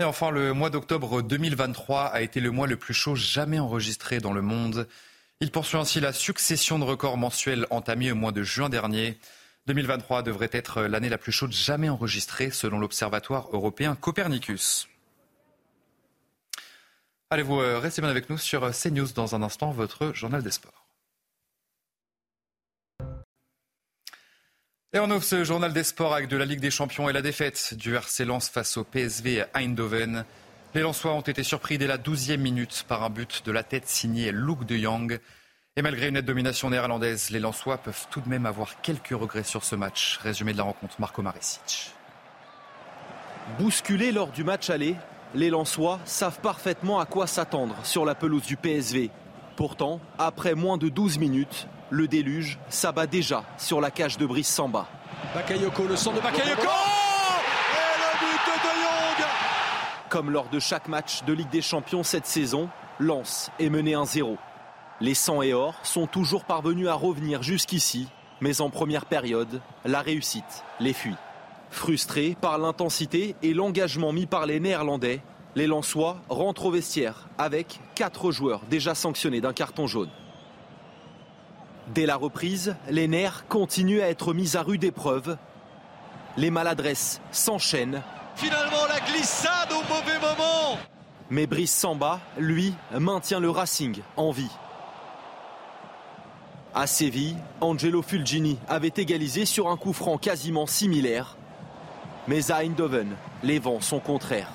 Et 0.00 0.04
enfin, 0.04 0.30
le 0.30 0.52
mois 0.54 0.70
d'octobre 0.70 1.22
2023 1.22 2.06
a 2.06 2.20
été 2.20 2.40
le 2.40 2.50
mois 2.50 2.66
le 2.66 2.76
plus 2.76 2.94
chaud 2.94 3.14
jamais 3.14 3.60
enregistré 3.60 4.18
dans 4.18 4.32
le 4.32 4.42
monde. 4.42 4.88
Il 5.38 5.52
poursuit 5.52 5.78
ainsi 5.78 6.00
la 6.00 6.12
succession 6.12 6.80
de 6.80 6.84
records 6.84 7.16
mensuels 7.16 7.66
entamés 7.70 8.10
au 8.10 8.16
mois 8.16 8.32
de 8.32 8.42
juin 8.42 8.68
dernier. 8.68 9.18
2023 9.66 10.22
devrait 10.22 10.50
être 10.50 10.82
l'année 10.82 11.08
la 11.08 11.16
plus 11.16 11.30
chaude 11.30 11.52
jamais 11.52 11.88
enregistrée 11.88 12.50
selon 12.50 12.80
l'Observatoire 12.80 13.48
européen 13.52 13.94
Copernicus. 13.94 14.88
Allez-vous 17.30 17.60
euh, 17.60 17.78
rester 17.78 18.02
bien 18.02 18.10
avec 18.10 18.28
nous 18.28 18.38
sur 18.38 18.68
CNews 18.72 19.12
dans 19.14 19.36
un 19.36 19.42
instant, 19.42 19.70
votre 19.70 20.12
journal 20.12 20.42
des 20.42 20.50
sports. 20.50 20.83
Et 24.94 25.00
on 25.00 25.10
ouvre 25.10 25.24
ce 25.24 25.42
journal 25.42 25.72
des 25.72 25.82
sports 25.82 26.14
avec 26.14 26.28
de 26.28 26.36
la 26.36 26.44
Ligue 26.44 26.60
des 26.60 26.70
Champions 26.70 27.08
et 27.10 27.12
la 27.12 27.20
défaite 27.20 27.74
du 27.74 27.96
RC 27.96 28.24
Lens 28.24 28.48
face 28.48 28.76
au 28.76 28.84
PSV 28.84 29.42
Eindhoven. 29.52 30.24
Les 30.72 30.82
Lensois 30.82 31.14
ont 31.14 31.20
été 31.20 31.42
surpris 31.42 31.78
dès 31.78 31.88
la 31.88 31.98
12e 31.98 32.36
minute 32.36 32.84
par 32.86 33.02
un 33.02 33.10
but 33.10 33.44
de 33.44 33.50
la 33.50 33.64
tête 33.64 33.88
signé 33.88 34.30
Luke 34.30 34.64
de 34.66 34.76
Jong. 34.76 35.18
Et 35.74 35.82
malgré 35.82 36.06
une 36.06 36.14
nette 36.14 36.26
domination 36.26 36.70
néerlandaise, 36.70 37.30
les 37.30 37.40
Lensois 37.40 37.78
peuvent 37.78 38.06
tout 38.08 38.20
de 38.20 38.28
même 38.28 38.46
avoir 38.46 38.80
quelques 38.82 39.08
regrets 39.08 39.42
sur 39.42 39.64
ce 39.64 39.74
match. 39.74 40.20
Résumé 40.22 40.52
de 40.52 40.58
la 40.58 40.62
rencontre, 40.62 40.94
Marco 41.00 41.22
Maricic. 41.22 41.90
Bousculés 43.58 44.12
lors 44.12 44.30
du 44.30 44.44
match 44.44 44.70
aller, 44.70 44.94
les 45.34 45.50
Lensois 45.50 45.98
savent 46.04 46.38
parfaitement 46.38 47.00
à 47.00 47.06
quoi 47.06 47.26
s'attendre 47.26 47.74
sur 47.82 48.04
la 48.04 48.14
pelouse 48.14 48.46
du 48.46 48.56
PSV. 48.56 49.10
Pourtant, 49.56 50.00
après 50.18 50.54
moins 50.54 50.78
de 50.78 50.88
12 50.88 51.18
minutes, 51.18 51.66
le 51.94 52.08
déluge 52.08 52.58
s'abat 52.68 53.06
déjà 53.06 53.44
sur 53.56 53.80
la 53.80 53.92
cage 53.92 54.18
de 54.18 54.26
Brice 54.26 54.48
Samba. 54.48 54.88
Bakayoko, 55.32 55.86
le 55.86 55.94
centre 55.94 56.16
de 56.16 56.22
Bakayoko 56.22 56.50
Et 56.50 56.64
le 58.00 58.18
but 58.18 58.40
de 58.46 58.58
De 58.58 59.22
Jong 59.22 59.28
Comme 60.10 60.30
lors 60.30 60.48
de 60.48 60.58
chaque 60.58 60.88
match 60.88 61.22
de 61.22 61.32
Ligue 61.32 61.50
des 61.50 61.62
Champions 61.62 62.02
cette 62.02 62.26
saison, 62.26 62.68
Lens 62.98 63.50
est 63.60 63.70
mené 63.70 63.92
1-0. 63.92 64.36
Les 65.00 65.14
100 65.14 65.42
et 65.42 65.54
or 65.54 65.76
sont 65.84 66.08
toujours 66.08 66.44
parvenus 66.44 66.88
à 66.88 66.94
revenir 66.94 67.44
jusqu'ici, 67.44 68.08
mais 68.40 68.60
en 68.60 68.70
première 68.70 69.06
période, 69.06 69.60
la 69.84 70.00
réussite 70.00 70.64
les 70.80 70.94
fuit. 70.94 71.16
Frustrés 71.70 72.36
par 72.40 72.58
l'intensité 72.58 73.36
et 73.42 73.54
l'engagement 73.54 74.12
mis 74.12 74.26
par 74.26 74.46
les 74.46 74.58
Néerlandais, 74.58 75.22
les 75.54 75.68
Lensois 75.68 76.16
rentrent 76.28 76.66
au 76.66 76.70
vestiaire 76.72 77.28
avec 77.38 77.78
quatre 77.94 78.32
joueurs 78.32 78.62
déjà 78.68 78.96
sanctionnés 78.96 79.40
d'un 79.40 79.52
carton 79.52 79.86
jaune. 79.86 80.10
Dès 81.88 82.06
la 82.06 82.16
reprise, 82.16 82.76
les 82.88 83.08
nerfs 83.08 83.44
continuent 83.48 84.00
à 84.00 84.08
être 84.08 84.32
mis 84.32 84.56
à 84.56 84.62
rude 84.62 84.84
épreuve. 84.84 85.36
Les 86.36 86.50
maladresses 86.50 87.20
s'enchaînent. 87.30 88.02
Finalement, 88.36 88.86
la 88.88 89.00
glissade 89.00 89.70
au 89.70 89.82
mauvais 89.92 90.18
moment 90.18 90.78
Mais 91.30 91.46
Brice 91.46 91.74
Samba, 91.74 92.20
lui, 92.38 92.74
maintient 92.98 93.38
le 93.38 93.50
Racing 93.50 94.00
en 94.16 94.30
vie. 94.30 94.50
À 96.74 96.86
Séville, 96.88 97.36
Angelo 97.60 98.02
Fulgini 98.02 98.58
avait 98.68 98.92
égalisé 98.96 99.44
sur 99.44 99.68
un 99.68 99.76
coup 99.76 99.92
franc 99.92 100.18
quasiment 100.18 100.66
similaire. 100.66 101.36
Mais 102.26 102.50
à 102.50 102.64
Eindhoven, 102.64 103.14
les 103.42 103.58
vents 103.58 103.80
sont 103.80 104.00
contraires. 104.00 104.50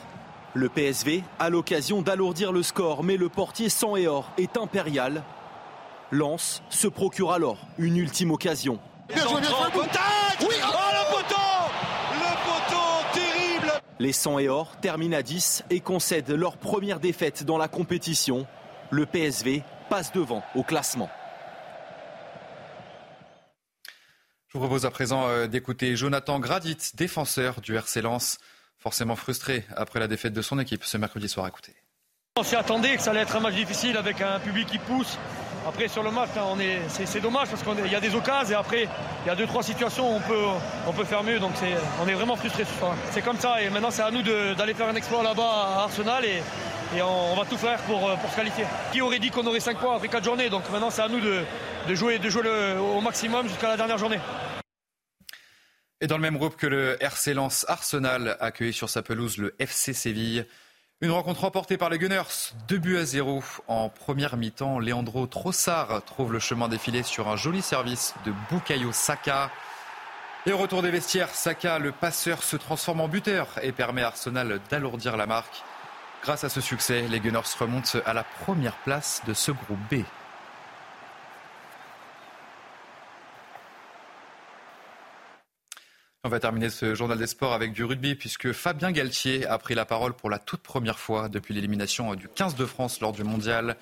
Le 0.56 0.68
PSV 0.68 1.24
a 1.38 1.50
l'occasion 1.50 2.02
d'alourdir 2.02 2.52
le 2.52 2.63
score, 2.63 3.04
mais 3.04 3.15
le 3.15 3.30
portier 3.30 3.70
sans 3.70 3.96
et 3.96 4.08
or 4.08 4.32
est 4.38 4.58
impérial. 4.58 5.24
Lens 6.12 6.63
se 6.69 6.88
procure 6.88 7.32
alors 7.32 7.67
une 7.78 7.98
ultime 7.98 8.32
occasion. 8.32 8.80
Bien 9.08 9.28
joué, 9.28 9.41
bien 9.41 9.50
joué, 9.50 9.60
oui, 10.41 10.56
oh, 10.63 10.76
le 10.91 11.13
poteau 11.13 11.36
Le 12.13 12.30
poteau 12.45 12.84
terrible 13.13 13.72
Les 14.00 14.13
100 14.13 14.39
et 14.39 14.50
or 14.50 14.78
terminent 14.78 15.17
à 15.17 15.22
10 15.22 15.65
et 15.69 15.80
concèdent 15.82 16.32
leur 16.32 16.58
première 16.58 17.00
défaite 17.00 17.43
dans 17.43 17.58
la 17.58 17.67
compétition. 17.67 18.48
Le 18.89 19.06
PSV 19.06 19.63
passe 19.89 20.12
devant 20.12 20.43
au 20.56 20.63
classement. 20.63 21.10
Je 24.48 24.58
vous 24.58 24.60
propose 24.60 24.86
à 24.86 24.91
présent 24.91 25.28
euh, 25.28 25.45
d'écouter 25.45 25.95
Jonathan 25.95 26.39
Gradit, 26.39 26.78
défenseur 26.95 27.62
du 27.62 27.76
RC 27.76 28.02
Lens, 28.02 28.39
forcément 28.80 29.15
frustré 29.15 29.65
après 29.76 30.00
la 30.00 30.08
défaite 30.08 30.34
de 30.34 30.41
son 30.41 30.58
équipe 30.58 30.84
ce 30.84 30.98
mercredi 30.98 31.30
soir. 31.30 31.48
Écoutez. 31.48 31.76
On 32.38 32.43
s'y 32.43 32.56
attendait 32.56 32.95
que 32.95 33.02
ça 33.02 33.12
allait 33.12 33.19
être 33.19 33.36
un 33.36 33.41
match 33.41 33.56
difficile 33.56 33.98
avec 33.98 34.22
un 34.22 34.39
public 34.39 34.67
qui 34.67 34.80
pousse. 34.80 35.19
Après 35.67 35.88
sur 35.88 36.04
le 36.04 36.12
match, 36.12 36.30
hein, 36.38 36.58
c'est, 36.88 37.19
dommage 37.19 37.50
parce 37.50 37.63
qu'il 37.63 37.91
y 37.91 37.95
a 37.95 38.00
des 38.00 38.15
occasions 38.15 38.54
et 38.54 38.56
après 38.56 38.88
il 39.26 39.28
y 39.28 39.30
a 39.30 39.36
deux 39.36 39.45
trois 39.45 39.62
situations 39.62 40.13
où 40.13 40.15
on 40.15 40.22
peut, 40.22 40.45
on 40.88 40.93
peut 40.93 41.04
faire 41.04 41.24
mieux. 41.24 41.39
Donc 41.39 41.52
on 42.02 42.08
est 42.08 42.13
vraiment 42.13 42.36
frustré 42.36 42.63
ce 42.65 42.74
soir. 42.80 42.95
C'est 43.12 43.22
comme 43.22 43.38
ça 43.38 43.62
et 43.62 43.69
maintenant 43.69 43.91
c'est 43.91 44.02
à 44.02 44.12
nous 44.12 44.22
d'aller 44.22 44.74
faire 44.74 44.88
un 44.88 44.95
exploit 44.95 45.22
là-bas 45.24 45.43
à 45.43 45.84
Arsenal 45.84 46.26
et, 46.26 46.41
on, 47.02 47.36
va 47.36 47.45
tout 47.45 47.58
faire 47.58 47.80
pour, 47.84 48.00
pour 48.00 48.32
se 48.32 48.36
qualifier. 48.36 48.65
Qui 48.91 49.02
aurait 49.02 49.19
dit 49.19 49.30
qu'on 49.30 49.45
aurait 49.45 49.60
5 49.60 49.78
points 49.78 49.95
après 49.95 50.08
4 50.08 50.24
journées? 50.24 50.50
Donc 50.50 50.63
maintenant 50.72 50.89
c'est 50.89 51.04
à 51.04 51.08
nous 51.08 51.19
de, 51.19 51.43
jouer, 51.93 52.17
de 52.17 52.30
jouer 52.30 52.41
au 52.80 53.02
maximum 53.02 53.48
jusqu'à 53.48 53.67
la 53.67 53.78
dernière 53.78 53.98
journée. 53.98 54.19
Et 56.02 56.08
dans 56.08 56.15
le 56.15 56.22
même 56.22 56.38
groupe 56.38 56.56
que 56.56 56.65
le 56.65 56.98
RC 57.04 57.34
Lens 57.34 57.65
Arsenal 57.67 58.38
accueilli 58.39 58.74
sur 58.74 58.89
sa 58.89 59.02
pelouse 59.02 59.38
le 59.38 59.54
FC 59.60 59.93
Séville. 59.93 60.45
Une 61.01 61.12
rencontre 61.12 61.43
remportée 61.43 61.77
par 61.77 61.89
les 61.89 61.97
Gunners, 61.97 62.51
2 62.67 62.77
buts 62.77 62.97
à 62.97 63.05
0 63.05 63.41
en 63.69 63.88
première 63.88 64.35
mi-temps. 64.35 64.79
Leandro 64.79 65.27
Trossard 65.27 66.03
trouve 66.03 66.33
le 66.33 66.39
chemin 66.39 66.67
défilé 66.67 67.03
sur 67.03 67.29
un 67.29 67.38
joli 67.38 67.62
service 67.62 68.13
de 68.25 68.33
Bukayo 68.51 68.91
Saka. 68.91 69.49
Et 70.45 70.51
au 70.51 70.57
retour 70.57 70.81
des 70.81 70.91
vestiaires, 70.91 71.29
Saka, 71.29 71.79
le 71.79 71.93
passeur, 71.93 72.43
se 72.43 72.57
transforme 72.57 72.99
en 72.99 73.07
buteur 73.07 73.47
et 73.62 73.71
permet 73.71 74.03
à 74.03 74.07
Arsenal 74.07 74.59
d'alourdir 74.69 75.15
la 75.15 75.25
marque. 75.25 75.63
Grâce 76.21 76.43
à 76.43 76.49
ce 76.49 76.59
succès, 76.59 77.07
les 77.07 77.21
Gunners 77.21 77.39
remontent 77.57 77.99
à 78.05 78.13
la 78.13 78.25
première 78.25 78.75
place 78.79 79.21
de 79.25 79.33
ce 79.33 79.53
groupe 79.53 79.79
B. 79.89 80.03
On 86.25 86.27
va 86.27 86.41
terminer 86.41 86.69
ce 86.69 86.95
journal 86.95 87.17
des 87.17 87.27
sports 87.27 87.53
avec 87.53 87.71
du 87.71 87.86
rugby 87.86 88.13
puisque 88.13 88.51
Fabien 88.51 88.91
Galtier 88.91 89.47
a 89.47 89.58
pris 89.58 89.73
la 89.73 89.86
parole 89.86 90.12
pour 90.12 90.29
la 90.29 90.38
toute 90.38 90.60
première 90.60 90.99
fois 90.99 91.29
depuis 91.29 91.53
l'élimination 91.53 92.13
du 92.13 92.27
15 92.27 92.55
de 92.58 92.65
France 92.65 92.99
lors 92.99 93.13
du 93.13 93.23
mondial. 93.23 93.77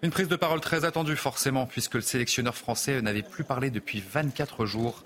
Une 0.00 0.10
prise 0.10 0.28
de 0.28 0.36
parole 0.36 0.62
très 0.62 0.86
attendue 0.86 1.14
forcément 1.14 1.66
puisque 1.66 1.96
le 1.96 2.00
sélectionneur 2.00 2.54
français 2.54 3.02
n'avait 3.02 3.20
plus 3.20 3.44
parlé 3.44 3.68
depuis 3.68 4.00
24 4.00 4.64
jours. 4.64 5.04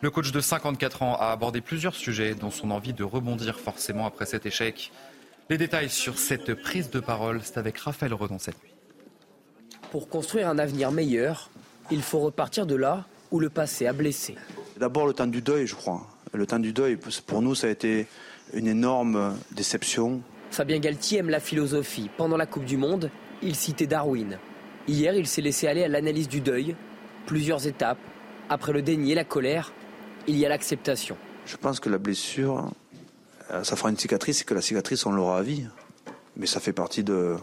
Le 0.00 0.10
coach 0.10 0.32
de 0.32 0.40
54 0.40 1.02
ans 1.04 1.14
a 1.14 1.26
abordé 1.26 1.60
plusieurs 1.60 1.94
sujets, 1.94 2.34
dont 2.34 2.50
son 2.50 2.72
envie 2.72 2.92
de 2.92 3.04
rebondir 3.04 3.60
forcément 3.60 4.04
après 4.04 4.26
cet 4.26 4.46
échec. 4.46 4.90
Les 5.48 5.58
détails 5.58 5.90
sur 5.90 6.18
cette 6.18 6.54
prise 6.54 6.90
de 6.90 6.98
parole, 6.98 7.40
c'est 7.44 7.56
avec 7.56 7.78
Raphaël 7.78 8.12
Redon 8.12 8.40
cette 8.40 8.60
nuit. 8.64 8.74
Pour 9.92 10.08
construire 10.08 10.48
un 10.48 10.58
avenir 10.58 10.90
meilleur, 10.90 11.50
il 11.92 12.02
faut 12.02 12.18
repartir 12.18 12.66
de 12.66 12.74
là 12.74 13.04
où 13.30 13.38
le 13.38 13.48
passé 13.48 13.86
a 13.86 13.92
blessé. 13.92 14.34
D'abord 14.76 15.06
le 15.06 15.12
temps 15.12 15.28
du 15.28 15.40
deuil, 15.40 15.68
je 15.68 15.76
crois. 15.76 16.04
Le 16.36 16.46
temps 16.46 16.58
du 16.58 16.74
deuil, 16.74 16.98
pour 17.26 17.40
nous, 17.40 17.54
ça 17.54 17.66
a 17.66 17.70
été 17.70 18.06
une 18.52 18.66
énorme 18.66 19.38
déception. 19.52 20.20
Fabien 20.50 20.78
Galtier 20.78 21.20
aime 21.20 21.30
la 21.30 21.40
philosophie. 21.40 22.10
Pendant 22.18 22.36
la 22.36 22.44
Coupe 22.44 22.66
du 22.66 22.76
Monde, 22.76 23.10
il 23.42 23.54
citait 23.54 23.86
Darwin. 23.86 24.38
Hier, 24.86 25.14
il 25.14 25.26
s'est 25.26 25.40
laissé 25.40 25.66
aller 25.66 25.82
à 25.82 25.88
l'analyse 25.88 26.28
du 26.28 26.42
deuil. 26.42 26.76
Plusieurs 27.24 27.66
étapes. 27.66 27.98
Après 28.50 28.74
le 28.74 28.82
déni 28.82 29.12
et 29.12 29.14
la 29.14 29.24
colère, 29.24 29.72
il 30.26 30.36
y 30.36 30.44
a 30.44 30.50
l'acceptation. 30.50 31.16
Je 31.46 31.56
pense 31.56 31.80
que 31.80 31.88
la 31.88 31.96
blessure, 31.96 32.70
euh, 33.50 33.64
ça 33.64 33.74
fera 33.74 33.88
une 33.88 33.96
cicatrice 33.96 34.42
et 34.42 34.44
que 34.44 34.52
la 34.52 34.60
cicatrice, 34.60 35.06
on 35.06 35.12
l'aura 35.12 35.38
à 35.38 35.42
vie. 35.42 35.66
Mais 36.36 36.46
ça 36.46 36.60
fait 36.60 36.74
partie 36.74 37.02
de, 37.02 37.36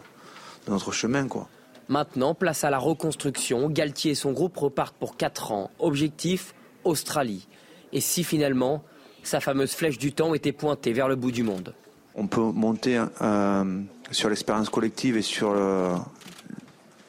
de 0.66 0.70
notre 0.70 0.92
chemin, 0.92 1.26
quoi. 1.26 1.48
Maintenant, 1.88 2.32
place 2.32 2.62
à 2.62 2.70
la 2.70 2.78
reconstruction. 2.78 3.68
Galtier 3.70 4.12
et 4.12 4.14
son 4.14 4.30
groupe 4.30 4.56
repartent 4.56 4.96
pour 4.96 5.16
4 5.16 5.50
ans. 5.50 5.72
Objectif, 5.80 6.54
Australie. 6.84 7.48
Et 7.94 8.00
si 8.00 8.24
finalement, 8.24 8.84
sa 9.22 9.40
fameuse 9.40 9.72
flèche 9.72 9.96
du 9.96 10.12
temps 10.12 10.34
était 10.34 10.52
pointée 10.52 10.92
vers 10.92 11.08
le 11.08 11.16
bout 11.16 11.30
du 11.30 11.42
monde 11.42 11.74
On 12.14 12.26
peut 12.26 12.42
monter 12.42 13.02
euh, 13.22 13.80
sur 14.10 14.28
l'expérience 14.28 14.68
collective 14.68 15.16
et 15.16 15.22
sur 15.22 15.54
le, 15.54 15.92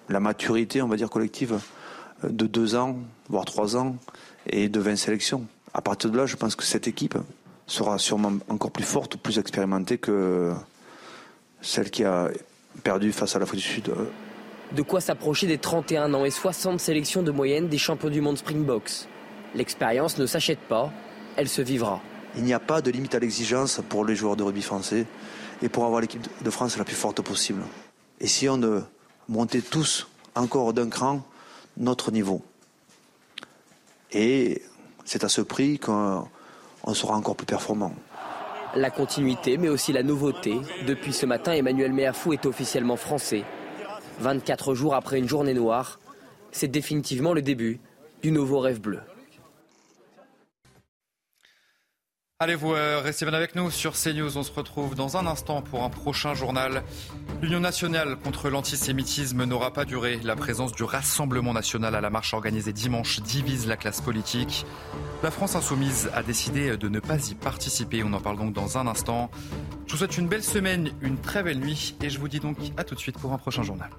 la 0.08 0.20
maturité, 0.22 0.82
on 0.82 0.88
va 0.88 0.96
dire, 0.96 1.10
collective 1.10 1.60
de 2.24 2.46
2 2.46 2.76
ans, 2.76 2.98
voire 3.30 3.46
3 3.46 3.76
ans, 3.76 3.98
et 4.48 4.70
de 4.70 4.80
20 4.80 4.96
sélections. 4.96 5.46
À 5.74 5.82
partir 5.82 6.12
de 6.12 6.18
là, 6.18 6.28
je 6.28 6.38
pense 6.38 6.56
que 6.56 6.64
cette 6.64 6.88
équipe 6.88 7.18
sera 7.68 7.98
sûrement 7.98 8.34
encore 8.48 8.72
plus 8.72 8.86
forte, 8.86 9.18
plus 9.18 9.40
expérimentée 9.40 9.98
que 9.98 10.54
celle 11.62 11.90
qui 11.90 12.04
a 12.04 12.30
perdu 12.84 13.12
face 13.12 13.36
à 13.36 13.40
l'Afrique 13.40 13.62
du 13.62 13.68
Sud 13.68 13.92
de 14.72 14.82
quoi 14.82 15.00
s'approcher 15.00 15.48
des 15.48 15.58
31 15.58 16.14
ans 16.14 16.26
et 16.26 16.32
60 16.32 16.80
sélections 16.80 17.24
de 17.24 17.32
moyenne 17.32 17.68
des 17.68 17.78
champions 17.78 18.10
du 18.10 18.20
monde 18.20 18.38
Springboks. 18.38 19.08
L'expérience 19.54 20.18
ne 20.18 20.26
s'achète 20.26 20.60
pas, 20.60 20.92
elle 21.36 21.48
se 21.48 21.62
vivra. 21.62 22.02
Il 22.38 22.44
n'y 22.44 22.54
a 22.54 22.60
pas 22.60 22.82
de 22.82 22.92
limite 22.92 23.16
à 23.16 23.20
l'exigence 23.20 23.82
pour 23.88 24.06
les 24.06 24.16
joueurs 24.16 24.36
de 24.36 24.44
rugby 24.44 24.62
français 24.62 25.06
et 25.62 25.70
pour 25.70 25.86
avoir 25.86 26.02
l'équipe 26.02 26.26
de 26.44 26.50
France 26.50 26.78
la 26.78 26.84
plus 26.84 26.96
forte 26.96 27.22
possible. 27.22 27.62
Et 28.20 28.28
si 28.28 28.50
on 28.50 28.58
de 28.58 28.82
monter 29.30 29.62
tous 29.62 30.08
encore 30.36 30.74
d'un 30.74 30.90
cran 30.90 31.26
notre 31.78 32.12
niveau. 32.12 32.42
Et 34.12 34.62
c'est 35.04 35.24
à 35.24 35.30
ce 35.30 35.42
prix 35.42 35.80
qu'on 35.80 36.28
sera 36.94 37.16
encore 37.16 37.36
plus 37.36 37.46
performant. 37.46 37.94
La 38.76 38.90
continuité, 38.90 39.58
mais 39.58 39.70
aussi 39.70 39.94
la 39.94 40.04
nouveauté. 40.04 40.60
Depuis 40.86 41.14
ce 41.14 41.26
matin, 41.26 41.54
Emmanuel 41.54 41.94
Méafou 41.94 42.34
est 42.34 42.46
officiellement 42.46 42.98
français 42.98 43.44
24 44.20 44.74
jours 44.74 44.96
après 44.96 45.20
une 45.20 45.28
journée 45.28 45.54
noire, 45.54 46.00
c'est 46.52 46.68
définitivement 46.68 47.34
le 47.34 47.42
début 47.42 47.80
du 48.22 48.32
nouveau 48.32 48.60
rêve 48.60 48.80
bleu. 48.80 49.00
Allez, 52.42 52.56
vous 52.56 52.74
euh, 52.74 53.00
restez 53.02 53.24
bien 53.24 53.34
avec 53.34 53.56
nous 53.56 53.72
sur 53.72 53.94
CNews. 53.94 54.38
On 54.38 54.44
se 54.44 54.52
retrouve 54.52 54.94
dans 54.94 55.16
un 55.16 55.26
instant 55.26 55.62
pour 55.62 55.84
un 55.84 55.90
prochain 55.90 56.34
journal. 56.34 56.84
L'Union 57.42 57.62
nationale 57.62 58.18
contre 58.18 58.50
l'antisémitisme 58.50 59.46
n'aura 59.46 59.72
pas 59.72 59.86
duré. 59.86 60.20
La 60.22 60.36
présence 60.36 60.74
du 60.74 60.84
Rassemblement 60.84 61.54
national 61.54 61.96
à 61.96 62.02
la 62.02 62.10
marche 62.10 62.34
organisée 62.34 62.74
dimanche 62.74 63.22
divise 63.22 63.68
la 63.68 63.78
classe 63.78 64.02
politique. 64.02 64.66
La 65.24 65.32
France 65.32 65.56
insoumise 65.56 66.10
a 66.14 66.24
décidé 66.24 66.76
de 66.76 66.90
ne 66.90 67.00
pas 67.00 67.26
y 67.30 67.36
participer. 67.36 68.04
On 68.04 68.12
en 68.12 68.20
parle 68.20 68.38
donc 68.38 68.52
dans 68.52 68.78
un 68.78 68.86
instant. 68.86 69.32
Je 69.88 69.94
vous 69.94 70.00
souhaite 70.00 70.18
une 70.18 70.28
belle 70.28 70.44
semaine, 70.44 70.92
une 71.00 71.18
très 71.18 71.42
belle 71.42 71.60
nuit 71.60 71.96
et 72.02 72.10
je 72.10 72.20
vous 72.20 72.28
dis 72.28 72.42
donc 72.42 72.58
à 72.76 72.84
tout 72.84 72.96
de 72.96 73.00
suite 73.00 73.18
pour 73.18 73.32
un 73.32 73.38
prochain 73.38 73.64
journal. 73.64 73.92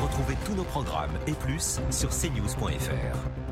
Retrouvez 0.00 0.36
tous 0.44 0.54
nos 0.54 0.62
programmes 0.62 1.18
et 1.26 1.32
plus 1.32 1.80
sur 1.90 2.10
cnews.fr. 2.10 3.45